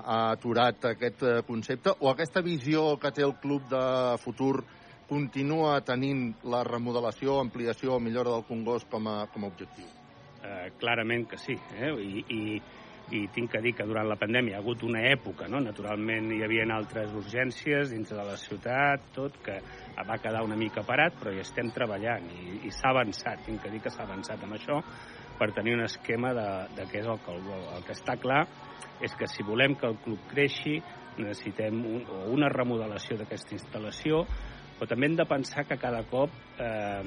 ha 0.00 0.18
aturat 0.32 0.86
aquest 0.94 1.22
eh, 1.22 1.34
concepte 1.46 1.92
o 2.00 2.08
aquesta 2.10 2.40
visió 2.40 2.96
que 2.98 3.10
té 3.12 3.22
el 3.26 3.36
club 3.42 3.68
de 3.68 3.82
futur 4.22 4.64
continua 5.10 5.80
tenint 5.84 6.30
la 6.48 6.62
remodelació, 6.64 7.40
ampliació 7.42 7.96
o 7.96 8.00
millora 8.00 8.32
del 8.36 8.46
Congost 8.48 8.88
com 8.90 9.08
a, 9.10 9.16
com 9.32 9.44
a 9.44 9.50
objectiu? 9.50 9.88
Uh, 10.40 10.70
clarament 10.80 11.26
que 11.28 11.38
sí. 11.38 11.58
Eh? 11.76 11.90
I, 11.92 12.24
i 12.32 12.40
i 13.16 13.26
tinc 13.34 13.50
que 13.52 13.60
dir 13.64 13.72
que 13.74 13.86
durant 13.88 14.08
la 14.08 14.18
pandèmia 14.18 14.54
hi 14.54 14.56
ha 14.58 14.62
hagut 14.62 14.84
una 14.86 15.02
època, 15.10 15.48
no? 15.50 15.60
naturalment 15.64 16.30
hi 16.34 16.42
havia 16.46 16.66
altres 16.74 17.12
urgències 17.16 17.90
dintre 17.94 18.18
de 18.18 18.26
la 18.26 18.36
ciutat, 18.38 19.08
tot, 19.16 19.40
que 19.44 19.58
va 20.06 20.18
quedar 20.22 20.44
una 20.46 20.56
mica 20.56 20.84
parat, 20.86 21.16
però 21.18 21.32
hi 21.34 21.42
estem 21.42 21.72
treballant 21.74 22.28
i, 22.36 22.60
i 22.68 22.70
s'ha 22.74 22.92
avançat, 22.94 23.42
tinc 23.46 23.62
que 23.64 23.72
dir 23.72 23.82
que 23.82 23.92
s'ha 23.92 24.06
avançat 24.06 24.46
amb 24.46 24.56
això 24.58 24.78
per 25.40 25.50
tenir 25.56 25.74
un 25.78 25.84
esquema 25.86 26.34
de, 26.36 26.48
de 26.76 26.86
què 26.90 27.00
és 27.00 27.08
el 27.08 27.20
que 27.24 27.32
el 27.32 27.52
El 27.80 27.84
que 27.86 27.96
està 27.96 28.16
clar 28.20 28.44
és 29.00 29.14
que 29.16 29.26
si 29.26 29.42
volem 29.42 29.74
que 29.80 29.88
el 29.88 29.96
club 30.04 30.26
creixi 30.28 30.78
necessitem 31.16 31.80
un, 31.80 32.02
una 32.36 32.50
remodelació 32.52 33.16
d'aquesta 33.16 33.56
instal·lació, 33.56 34.24
però 34.78 34.88
també 34.88 35.08
hem 35.08 35.16
de 35.16 35.26
pensar 35.28 35.66
que 35.68 35.76
cada 35.80 36.02
cop 36.08 36.32
eh, 36.60 37.02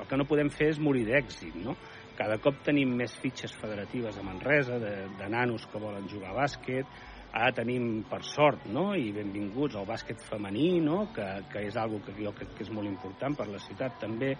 el 0.00 0.08
que 0.10 0.18
no 0.18 0.26
podem 0.30 0.50
fer 0.50 0.70
és 0.74 0.82
morir 0.82 1.06
d'èxit, 1.08 1.56
no? 1.62 1.76
Cada 2.16 2.38
cop 2.40 2.62
tenim 2.64 2.94
més 2.96 3.12
fitxes 3.20 3.52
federatives 3.60 4.16
a 4.16 4.24
Manresa, 4.24 4.78
de, 4.80 4.94
de 5.18 5.28
nanos 5.28 5.66
que 5.68 5.80
volen 5.82 6.08
jugar 6.08 6.32
a 6.32 6.38
bàsquet, 6.38 6.88
ara 7.36 7.50
tenim, 7.52 8.06
per 8.08 8.22
sort, 8.24 8.64
no? 8.72 8.88
i 8.96 9.10
benvinguts 9.12 9.76
al 9.76 9.84
bàsquet 9.88 10.22
femení, 10.24 10.78
no? 10.80 11.02
que, 11.12 11.26
que 11.52 11.66
és 11.68 11.76
algo 11.76 12.00
que 12.04 12.14
jo 12.16 12.32
crec 12.36 12.54
que 12.56 12.64
és 12.64 12.72
molt 12.72 12.88
important 12.88 13.36
per 13.36 13.50
la 13.52 13.60
ciutat 13.60 14.00
també, 14.00 14.32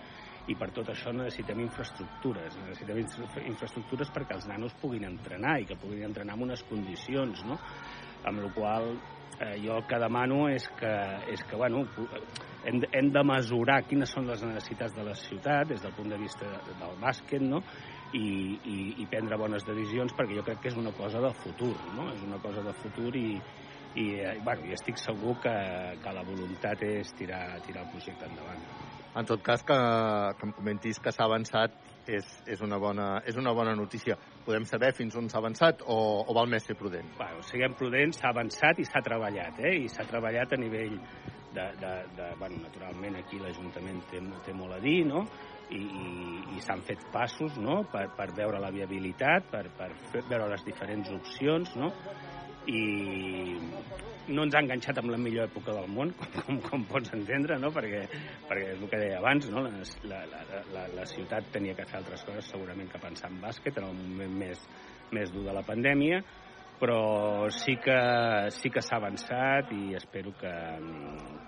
i 0.46 0.54
per 0.54 0.70
tot 0.72 0.88
això 0.92 1.12
necessitem 1.12 1.60
infraestructures. 1.64 2.56
Necessitem 2.62 3.00
infraestructures 3.50 4.12
perquè 4.14 4.36
els 4.38 4.46
nanos 4.48 4.76
puguin 4.80 5.04
entrenar 5.08 5.58
i 5.60 5.66
que 5.68 5.78
puguin 5.80 6.06
entrenar 6.06 6.36
en 6.38 6.46
unes 6.46 6.62
condicions, 6.70 7.42
no? 7.48 7.58
Amb 8.24 8.42
la 8.42 8.50
qual 8.54 8.94
eh, 9.40 9.56
jo 9.62 9.76
el 9.76 9.84
que 9.86 9.98
demano 10.00 10.46
és 10.48 10.66
que, 10.78 10.92
és 11.32 11.42
que 11.44 11.56
bueno, 11.56 11.84
hem, 12.64 12.80
hem 12.92 13.12
de 13.12 13.22
mesurar 13.26 13.82
quines 13.88 14.12
són 14.12 14.30
les 14.30 14.42
necessitats 14.46 14.96
de 14.96 15.04
la 15.06 15.14
ciutat 15.18 15.68
des 15.72 15.84
del 15.84 15.94
punt 15.96 16.10
de 16.12 16.18
vista 16.20 16.48
del 16.66 16.98
bàsquet, 17.02 17.44
no? 17.44 17.62
I, 18.14 18.26
i, 18.62 18.76
i 19.02 19.06
prendre 19.10 19.36
bones 19.36 19.64
decisions 19.66 20.14
perquè 20.16 20.38
jo 20.38 20.44
crec 20.46 20.62
que 20.62 20.70
és 20.70 20.78
una 20.78 20.94
cosa 20.96 21.20
de 21.20 21.32
futur, 21.42 21.74
no? 21.96 22.10
És 22.14 22.22
una 22.24 22.38
cosa 22.42 22.62
de 22.64 22.74
futur 22.80 23.10
i, 23.18 23.28
i 23.96 24.06
eh, 24.20 24.36
bueno, 24.44 24.64
jo 24.68 24.76
estic 24.78 25.00
segur 25.02 25.36
que, 25.42 25.56
que 26.02 26.14
la 26.14 26.24
voluntat 26.26 26.86
és 26.86 27.12
tirar, 27.18 27.58
tirar 27.66 27.84
el 27.84 27.92
projecte 27.92 28.30
endavant. 28.30 28.62
En 29.16 29.24
tot 29.24 29.40
cas, 29.40 29.62
que, 29.64 29.76
que 30.36 30.48
em 30.48 30.52
comentis 30.56 31.00
que 31.00 31.12
s'ha 31.12 31.24
avançat 31.24 31.76
és, 32.12 32.28
és, 32.46 32.60
una 32.64 32.78
bona, 32.82 33.08
és 33.26 33.36
una 33.40 33.52
bona 33.56 33.74
notícia. 33.78 34.16
Podem 34.46 34.66
saber 34.68 34.92
fins 34.96 35.16
on 35.18 35.30
s'ha 35.30 35.40
avançat 35.42 35.82
o, 35.86 35.98
o 36.26 36.36
val 36.36 36.50
més 36.50 36.66
ser 36.66 36.76
prudent? 36.78 37.08
Bueno, 37.18 37.42
siguem 37.46 37.74
prudents, 37.78 38.20
s'ha 38.20 38.32
avançat 38.34 38.80
i 38.82 38.86
s'ha 38.88 39.02
treballat, 39.04 39.60
eh? 39.64 39.74
i 39.84 39.90
s'ha 39.92 40.06
treballat 40.08 40.54
a 40.54 40.60
nivell 40.60 40.96
de, 41.56 41.66
de, 41.80 41.92
de 42.16 42.30
bueno, 42.38 42.62
naturalment 42.66 43.18
aquí 43.20 43.40
l'Ajuntament 43.40 44.02
té, 44.10 44.22
té 44.46 44.54
molt 44.56 44.76
a 44.76 44.80
dir, 44.82 45.00
no? 45.08 45.24
i, 45.70 45.80
i, 45.82 46.08
i 46.56 46.62
s'han 46.62 46.82
fet 46.86 47.02
passos 47.12 47.56
no? 47.58 47.80
per, 47.90 48.06
per 48.16 48.28
veure 48.36 48.60
la 48.62 48.70
viabilitat, 48.74 49.48
per, 49.50 49.64
per 49.78 49.90
fer, 50.12 50.22
veure 50.30 50.50
les 50.52 50.64
diferents 50.66 51.10
opcions, 51.16 51.74
no? 51.80 51.90
I 52.66 52.82
no 54.28 54.42
ens 54.46 54.56
ha 54.56 54.62
enganxat 54.64 54.98
amb 54.98 55.12
la 55.12 55.18
millor 55.20 55.46
època 55.46 55.74
del 55.76 55.86
món, 55.92 56.10
com, 56.18 56.32
com, 56.46 56.58
com 56.64 56.86
pots 56.90 57.12
entendre, 57.14 57.58
no? 57.62 57.70
perquè, 57.74 58.02
perquè 58.48 58.72
és 58.72 58.80
el 58.80 58.90
que 58.90 59.02
deia 59.02 59.20
abans, 59.20 59.46
no? 59.52 59.62
la, 59.62 60.24
la, 60.32 60.42
la, 60.74 60.88
la 60.96 61.06
ciutat 61.10 61.52
tenia 61.54 61.76
que 61.78 61.86
fer 61.86 62.00
altres 62.00 62.26
coses 62.26 62.50
segurament 62.50 62.90
que 62.90 63.02
pensar 63.02 63.30
en 63.30 63.38
bàsquet 63.44 63.78
en 63.78 63.88
el 63.90 64.02
moment 64.02 64.36
més, 64.42 64.66
més 65.14 65.32
dur 65.34 65.46
de 65.46 65.54
la 65.54 65.64
pandèmia, 65.66 66.20
però 66.80 67.48
sí 67.54 67.78
que 67.80 67.96
sí 68.52 68.68
que 68.72 68.82
s'ha 68.84 68.98
avançat 68.98 69.70
i 69.72 69.96
espero 69.96 70.34
que, 70.36 70.52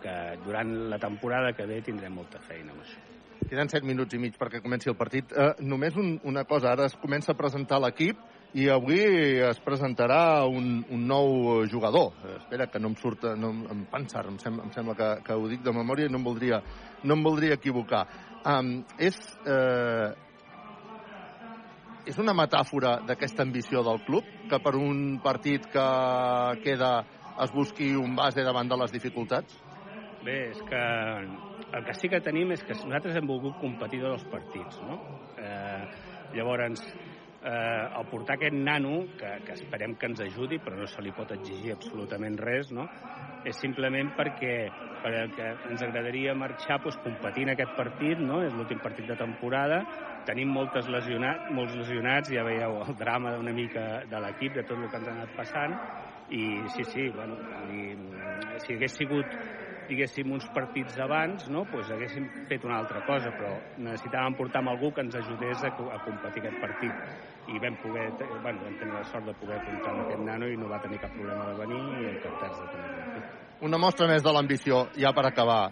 que 0.02 0.16
durant 0.46 0.72
la 0.88 0.98
temporada 1.02 1.52
que 1.56 1.66
ve 1.68 1.82
tindrem 1.84 2.14
molta 2.16 2.40
feina 2.40 2.72
amb 2.72 2.86
això. 2.86 3.04
Queden 3.48 3.70
7 3.70 3.86
minuts 3.86 4.16
i 4.16 4.20
mig 4.20 4.34
perquè 4.36 4.60
comenci 4.60 4.90
el 4.90 4.96
partit. 4.98 5.30
Eh, 5.32 5.52
només 5.64 5.94
un, 6.00 6.16
una 6.26 6.42
cosa, 6.48 6.72
ara 6.72 6.88
es 6.88 6.96
comença 7.00 7.32
a 7.32 7.38
presentar 7.38 7.78
l'equip 7.80 8.18
i 8.56 8.68
avui 8.72 9.02
es 9.44 9.58
presentarà 9.60 10.46
un, 10.48 10.78
un 10.88 11.02
nou 11.06 11.66
jugador. 11.68 12.14
Eh, 12.24 12.36
espera, 12.38 12.68
que 12.72 12.80
no 12.80 12.92
em 12.92 12.96
surt, 12.96 13.26
no 13.36 13.50
em 13.68 13.84
pensar, 13.90 14.24
em, 14.30 14.38
sem, 14.40 14.56
em 14.64 14.72
sembla 14.72 14.96
que, 14.96 15.10
que 15.26 15.36
ho 15.36 15.50
dic 15.50 15.60
de 15.64 15.74
memòria 15.76 16.08
i 16.08 16.12
no 16.12 16.20
em 16.22 16.24
voldria, 16.24 16.62
no 17.04 17.18
em 17.18 17.26
voldria 17.26 17.58
equivocar. 17.58 18.06
Um, 18.48 18.78
és, 18.96 19.18
eh, 19.44 20.14
és 22.08 22.18
una 22.22 22.32
metàfora 22.32 22.98
d'aquesta 23.04 23.44
ambició 23.44 23.84
del 23.84 24.00
club, 24.06 24.24
que 24.48 24.60
per 24.64 24.74
un 24.80 25.18
partit 25.24 25.68
que 25.68 25.88
queda 26.64 26.92
es 27.44 27.52
busqui 27.54 27.92
un 27.98 28.16
base 28.16 28.42
davant 28.46 28.70
de 28.70 28.78
les 28.80 28.94
dificultats? 28.94 29.60
Bé, 30.24 30.38
és 30.50 30.62
que 30.66 30.80
el 31.68 31.84
que 31.84 31.94
sí 31.94 32.08
que 32.10 32.18
tenim 32.24 32.50
és 32.56 32.64
que 32.66 32.74
nosaltres 32.74 33.20
hem 33.20 33.28
volgut 33.28 33.60
competir 33.60 34.00
tots 34.02 34.16
els 34.16 34.26
partits, 34.32 34.80
no? 34.88 34.96
Eh, 35.38 35.84
llavors, 36.34 36.82
eh, 37.48 37.88
el 37.98 38.06
portar 38.10 38.36
aquest 38.36 38.56
nano, 38.56 39.06
que, 39.18 39.30
que 39.46 39.56
esperem 39.56 39.96
que 39.96 40.10
ens 40.10 40.20
ajudi, 40.24 40.60
però 40.64 40.76
no 40.78 40.88
se 40.90 41.04
li 41.04 41.14
pot 41.16 41.32
exigir 41.36 41.72
absolutament 41.74 42.36
res, 42.40 42.72
no? 42.74 42.88
és 43.46 43.56
simplement 43.62 44.10
perquè, 44.16 44.54
perquè 45.04 45.52
ens 45.70 45.84
agradaria 45.86 46.34
marxar 46.36 46.80
doncs, 46.82 46.98
competint 47.04 47.52
aquest 47.54 47.74
partit, 47.78 48.20
no? 48.20 48.42
és 48.44 48.56
l'últim 48.56 48.82
partit 48.84 49.08
de 49.08 49.16
temporada, 49.18 49.84
tenim 50.28 50.50
moltes 50.52 50.90
lesionat, 50.92 51.46
molts 51.48 51.76
lesionats, 51.78 52.32
ja 52.34 52.44
veieu 52.46 52.82
el 52.84 52.98
drama 52.98 53.36
una 53.40 53.54
mica 53.56 54.04
de 54.10 54.20
l'equip, 54.24 54.58
de 54.58 54.66
tot 54.68 54.78
el 54.78 54.90
que 54.90 55.00
ens 55.00 55.08
ha 55.08 55.16
anat 55.16 55.34
passant, 55.36 55.78
i 56.28 56.68
sí, 56.68 56.84
sí, 56.84 57.08
bueno, 57.14 57.38
i, 57.64 57.94
si 58.60 58.74
hagués 58.74 58.98
sigut 58.98 59.38
diguéssim, 59.88 60.30
uns 60.32 60.46
partits 60.54 60.98
abans, 61.00 61.48
no? 61.52 61.64
pues 61.70 61.90
haguéssim 61.90 62.28
fet 62.48 62.64
una 62.68 62.78
altra 62.78 63.00
cosa, 63.06 63.32
però 63.36 63.54
necessitàvem 63.80 64.36
portar 64.38 64.62
amb 64.62 64.74
algú 64.74 64.92
que 64.92 65.04
ens 65.06 65.16
ajudés 65.18 65.64
a, 65.64 65.72
a 65.72 65.98
competir 66.04 66.44
aquest 66.44 66.60
partit. 66.60 66.94
I 67.48 67.60
vam 67.62 67.78
poder, 67.80 68.10
bueno, 68.44 68.60
vam 68.66 68.76
tenir 68.76 68.96
la 68.98 69.04
sort 69.08 69.24
de 69.24 69.34
poder 69.40 69.58
comptar 69.64 69.94
amb 69.94 70.04
aquest 70.04 70.24
nano 70.26 70.48
i 70.52 70.56
no 70.60 70.68
va 70.68 70.80
tenir 70.84 71.00
cap 71.00 71.14
problema 71.16 71.48
de 71.48 71.56
venir 71.62 71.80
i 71.80 72.08
encantats 72.12 72.60
de 72.60 72.66
aquí. 72.68 73.22
Una 73.64 73.78
mostra 73.80 74.06
més 74.06 74.22
de 74.22 74.32
l'ambició, 74.34 74.84
ja 75.00 75.14
per 75.16 75.24
acabar. 75.26 75.62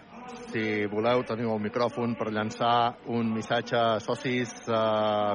Si 0.51 0.85
voleu, 0.91 1.21
teniu 1.23 1.53
el 1.53 1.61
micròfon 1.63 2.17
per 2.19 2.33
llançar 2.33 2.97
un 3.13 3.29
missatge 3.31 3.77
a 3.77 3.99
socis, 4.03 4.51
eh, 4.67 4.73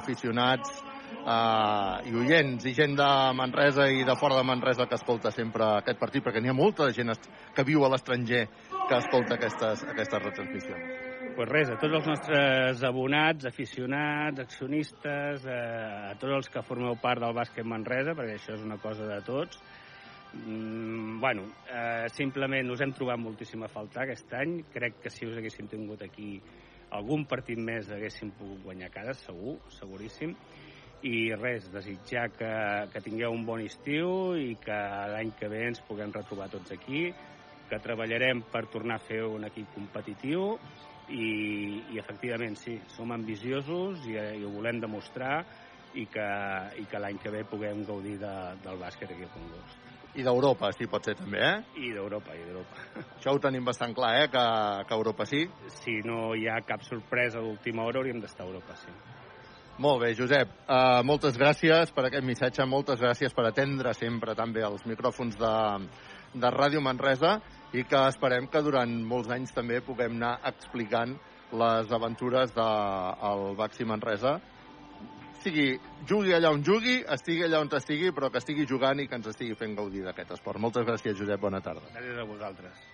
aficionats, 0.02 0.82
uh, 1.24 2.00
i 2.06 2.14
oients 2.18 2.66
i 2.66 2.74
gent 2.76 2.96
de 2.98 3.08
Manresa 3.38 3.88
i 3.90 4.04
de 4.06 4.16
fora 4.18 4.38
de 4.38 4.46
Manresa 4.46 4.86
que 4.88 4.98
escolta 4.98 5.32
sempre 5.34 5.66
aquest 5.78 6.00
partit, 6.00 6.24
perquè 6.24 6.42
n'hi 6.42 6.52
ha 6.52 6.56
molta 6.56 6.90
gent 6.94 7.12
que 7.54 7.66
viu 7.66 7.84
a 7.84 7.90
l'estranger 7.92 8.46
que 8.88 8.98
escolta 8.98 9.36
aquestes, 9.38 9.84
aquestes 9.92 10.24
retransmissions. 10.24 11.10
Pues 11.36 11.48
res, 11.48 11.70
a 11.72 11.78
tots 11.80 11.96
els 11.96 12.08
nostres 12.10 12.82
abonats, 12.84 13.46
aficionats, 13.48 14.42
accionistes, 14.42 15.46
eh, 15.48 16.10
a 16.10 16.16
tots 16.20 16.34
els 16.40 16.50
que 16.52 16.64
formeu 16.66 16.98
part 17.00 17.22
del 17.22 17.32
bàsquet 17.36 17.64
Manresa, 17.64 18.16
perquè 18.18 18.36
això 18.36 18.58
és 18.58 18.66
una 18.66 18.76
cosa 18.82 19.06
de 19.08 19.20
tots, 19.24 19.62
mm, 20.34 21.20
bueno, 21.22 21.46
eh, 21.70 22.10
simplement 22.12 22.74
us 22.74 22.82
hem 22.84 22.92
trobat 22.92 23.22
moltíssim 23.22 23.62
a 23.62 23.70
faltar 23.72 24.04
aquest 24.04 24.34
any. 24.34 24.58
Crec 24.74 25.00
que 25.00 25.10
si 25.10 25.26
us 25.26 25.38
haguéssim 25.38 25.68
tingut 25.68 26.02
aquí 26.02 26.34
algun 26.90 27.24
partit 27.24 27.56
més 27.56 27.88
haguéssim 27.88 28.34
pogut 28.36 28.60
guanyar 28.66 28.90
cara, 28.92 29.14
segur, 29.14 29.56
seguríssim 29.72 30.36
i 31.02 31.32
res, 31.34 31.66
desitjar 31.72 32.28
que, 32.36 32.52
que 32.92 33.02
tingueu 33.02 33.34
un 33.34 33.44
bon 33.46 33.62
estiu 33.64 34.36
i 34.38 34.54
que 34.62 34.78
l'any 35.12 35.32
que 35.38 35.50
ve 35.50 35.64
ens 35.72 35.82
puguem 35.88 36.14
retrobar 36.14 36.48
tots 36.52 36.74
aquí, 36.74 37.08
que 37.70 37.80
treballarem 37.82 38.44
per 38.52 38.66
tornar 38.70 39.00
a 39.00 39.02
fer 39.02 39.22
un 39.26 39.48
equip 39.48 39.72
competitiu 39.74 40.52
i, 41.08 41.26
i 41.94 41.98
efectivament 41.98 42.54
sí, 42.60 42.76
som 42.94 43.10
ambiciosos 43.14 44.06
i, 44.06 44.14
i 44.14 44.44
ho 44.46 44.52
volem 44.54 44.78
demostrar 44.82 45.40
i 45.98 46.06
que, 46.08 46.28
i 46.80 46.84
que 46.88 47.00
l'any 47.00 47.18
que 47.20 47.32
ve 47.32 47.42
puguem 47.48 47.82
gaudir 47.88 48.18
de, 48.20 48.34
del 48.62 48.78
bàsquet 48.80 49.10
aquí 49.12 49.26
a 49.26 49.32
Congost. 49.32 49.88
I 50.12 50.24
d'Europa, 50.26 50.68
sí, 50.76 50.86
pot 50.92 51.08
ser 51.08 51.14
també, 51.16 51.40
eh? 51.40 51.82
I 51.88 51.90
d'Europa, 51.96 52.36
i 52.36 52.44
d'Europa. 52.44 52.84
Això 53.16 53.32
ho 53.32 53.40
tenim 53.40 53.64
bastant 53.64 53.94
clar, 53.96 54.12
eh, 54.20 54.28
que, 54.32 54.44
que 54.88 54.98
Europa 54.98 55.26
sí. 55.28 55.46
Si 55.80 55.98
no 56.04 56.34
hi 56.36 56.44
ha 56.52 56.60
cap 56.68 56.84
sorpresa 56.84 57.40
a 57.40 57.44
l'última 57.44 57.86
hora, 57.88 58.02
hauríem 58.02 58.20
d'estar 58.20 58.44
a 58.44 58.50
Europa, 58.50 58.76
sí. 58.76 58.92
Molt 59.78 60.02
bé, 60.02 60.12
Josep. 60.14 60.50
Uh, 60.68 61.00
moltes 61.08 61.38
gràcies 61.40 61.92
per 61.96 62.06
aquest 62.06 62.26
missatge, 62.26 62.66
moltes 62.68 63.00
gràcies 63.00 63.32
per 63.32 63.46
atendre 63.48 63.94
sempre 63.96 64.36
també 64.36 64.64
els 64.66 64.84
micròfons 64.86 65.38
de, 65.40 65.54
de 66.34 66.50
Ràdio 66.52 66.82
Manresa 66.84 67.38
i 67.72 67.86
que 67.88 68.06
esperem 68.12 68.50
que 68.52 68.62
durant 68.62 68.92
molts 69.08 69.32
anys 69.32 69.54
també 69.56 69.80
puguem 69.80 70.18
anar 70.20 70.38
explicant 70.52 71.16
les 71.52 71.92
aventures 71.92 72.52
del 72.56 73.46
de, 73.48 73.56
Baxi 73.56 73.88
Manresa 73.88 74.38
sigui, 75.42 75.66
jugui 76.08 76.34
allà 76.36 76.52
on 76.54 76.62
jugui, 76.66 77.00
estigui 77.16 77.46
allà 77.46 77.60
on 77.64 77.70
estigui, 77.78 78.12
però 78.14 78.30
que 78.30 78.42
estigui 78.42 78.66
jugant 78.68 79.02
i 79.02 79.08
que 79.08 79.18
ens 79.18 79.30
estigui 79.32 79.58
fent 79.58 79.76
gaudir 79.78 80.06
d'aquest 80.06 80.36
esport. 80.38 80.62
Moltes 80.62 80.86
gràcies, 80.88 81.18
Josep. 81.18 81.40
Bona 81.42 81.62
tarda. 81.64 81.88
Gràcies 81.90 82.18
a 82.18 82.28
vosaltres. 82.28 82.91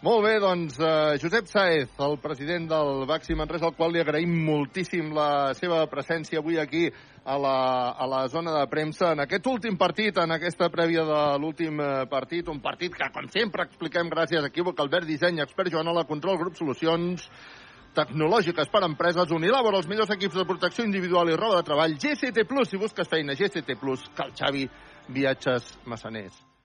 Molt 0.00 0.22
bé, 0.24 0.38
doncs, 0.40 0.78
uh, 0.80 1.18
Josep 1.20 1.44
Saez, 1.44 1.90
el 2.00 2.14
president 2.22 2.70
del 2.70 3.02
Baxi 3.04 3.34
Manresa, 3.36 3.68
al 3.68 3.74
qual 3.76 3.92
li 3.92 4.00
agraïm 4.00 4.32
moltíssim 4.46 5.10
la 5.12 5.52
seva 5.58 5.82
presència 5.92 6.40
avui 6.40 6.56
aquí 6.56 6.86
a 6.88 7.36
la, 7.36 7.58
a 7.92 8.06
la 8.08 8.22
zona 8.32 8.54
de 8.54 8.62
premsa 8.72 9.10
en 9.12 9.20
aquest 9.26 9.50
últim 9.52 9.76
partit, 9.76 10.16
en 10.16 10.32
aquesta 10.32 10.70
prèvia 10.72 11.04
de 11.04 11.20
l'últim 11.42 11.84
eh, 11.84 11.90
partit, 12.08 12.48
un 12.48 12.64
partit 12.64 12.96
que, 12.96 13.12
com 13.12 13.28
sempre, 13.28 13.68
expliquem 13.68 14.08
gràcies 14.08 14.40
a 14.40 14.48
Equívoc, 14.48 14.80
Albert 14.80 15.04
Disseny, 15.04 15.44
Expert 15.44 15.68
Joanola, 15.76 16.08
Control, 16.08 16.40
Grup 16.40 16.56
Solucions, 16.56 17.28
tecnològiques 17.92 18.72
per 18.72 18.80
a 18.80 18.88
empreses, 18.88 19.36
Unilabor, 19.36 19.76
els 19.76 19.90
millors 19.90 20.16
equips 20.16 20.40
de 20.40 20.48
protecció 20.48 20.88
individual 20.88 21.28
i 21.28 21.36
roba 21.36 21.60
de 21.60 21.68
treball, 21.68 22.00
GCT+, 22.00 22.48
si 22.64 22.80
busques 22.80 23.16
feina, 23.18 23.36
GCT+, 23.36 23.76
que 23.76 24.30
el 24.30 24.32
Xavi 24.32 24.70
Viatges 25.12 25.74
Massaners. 25.84 26.46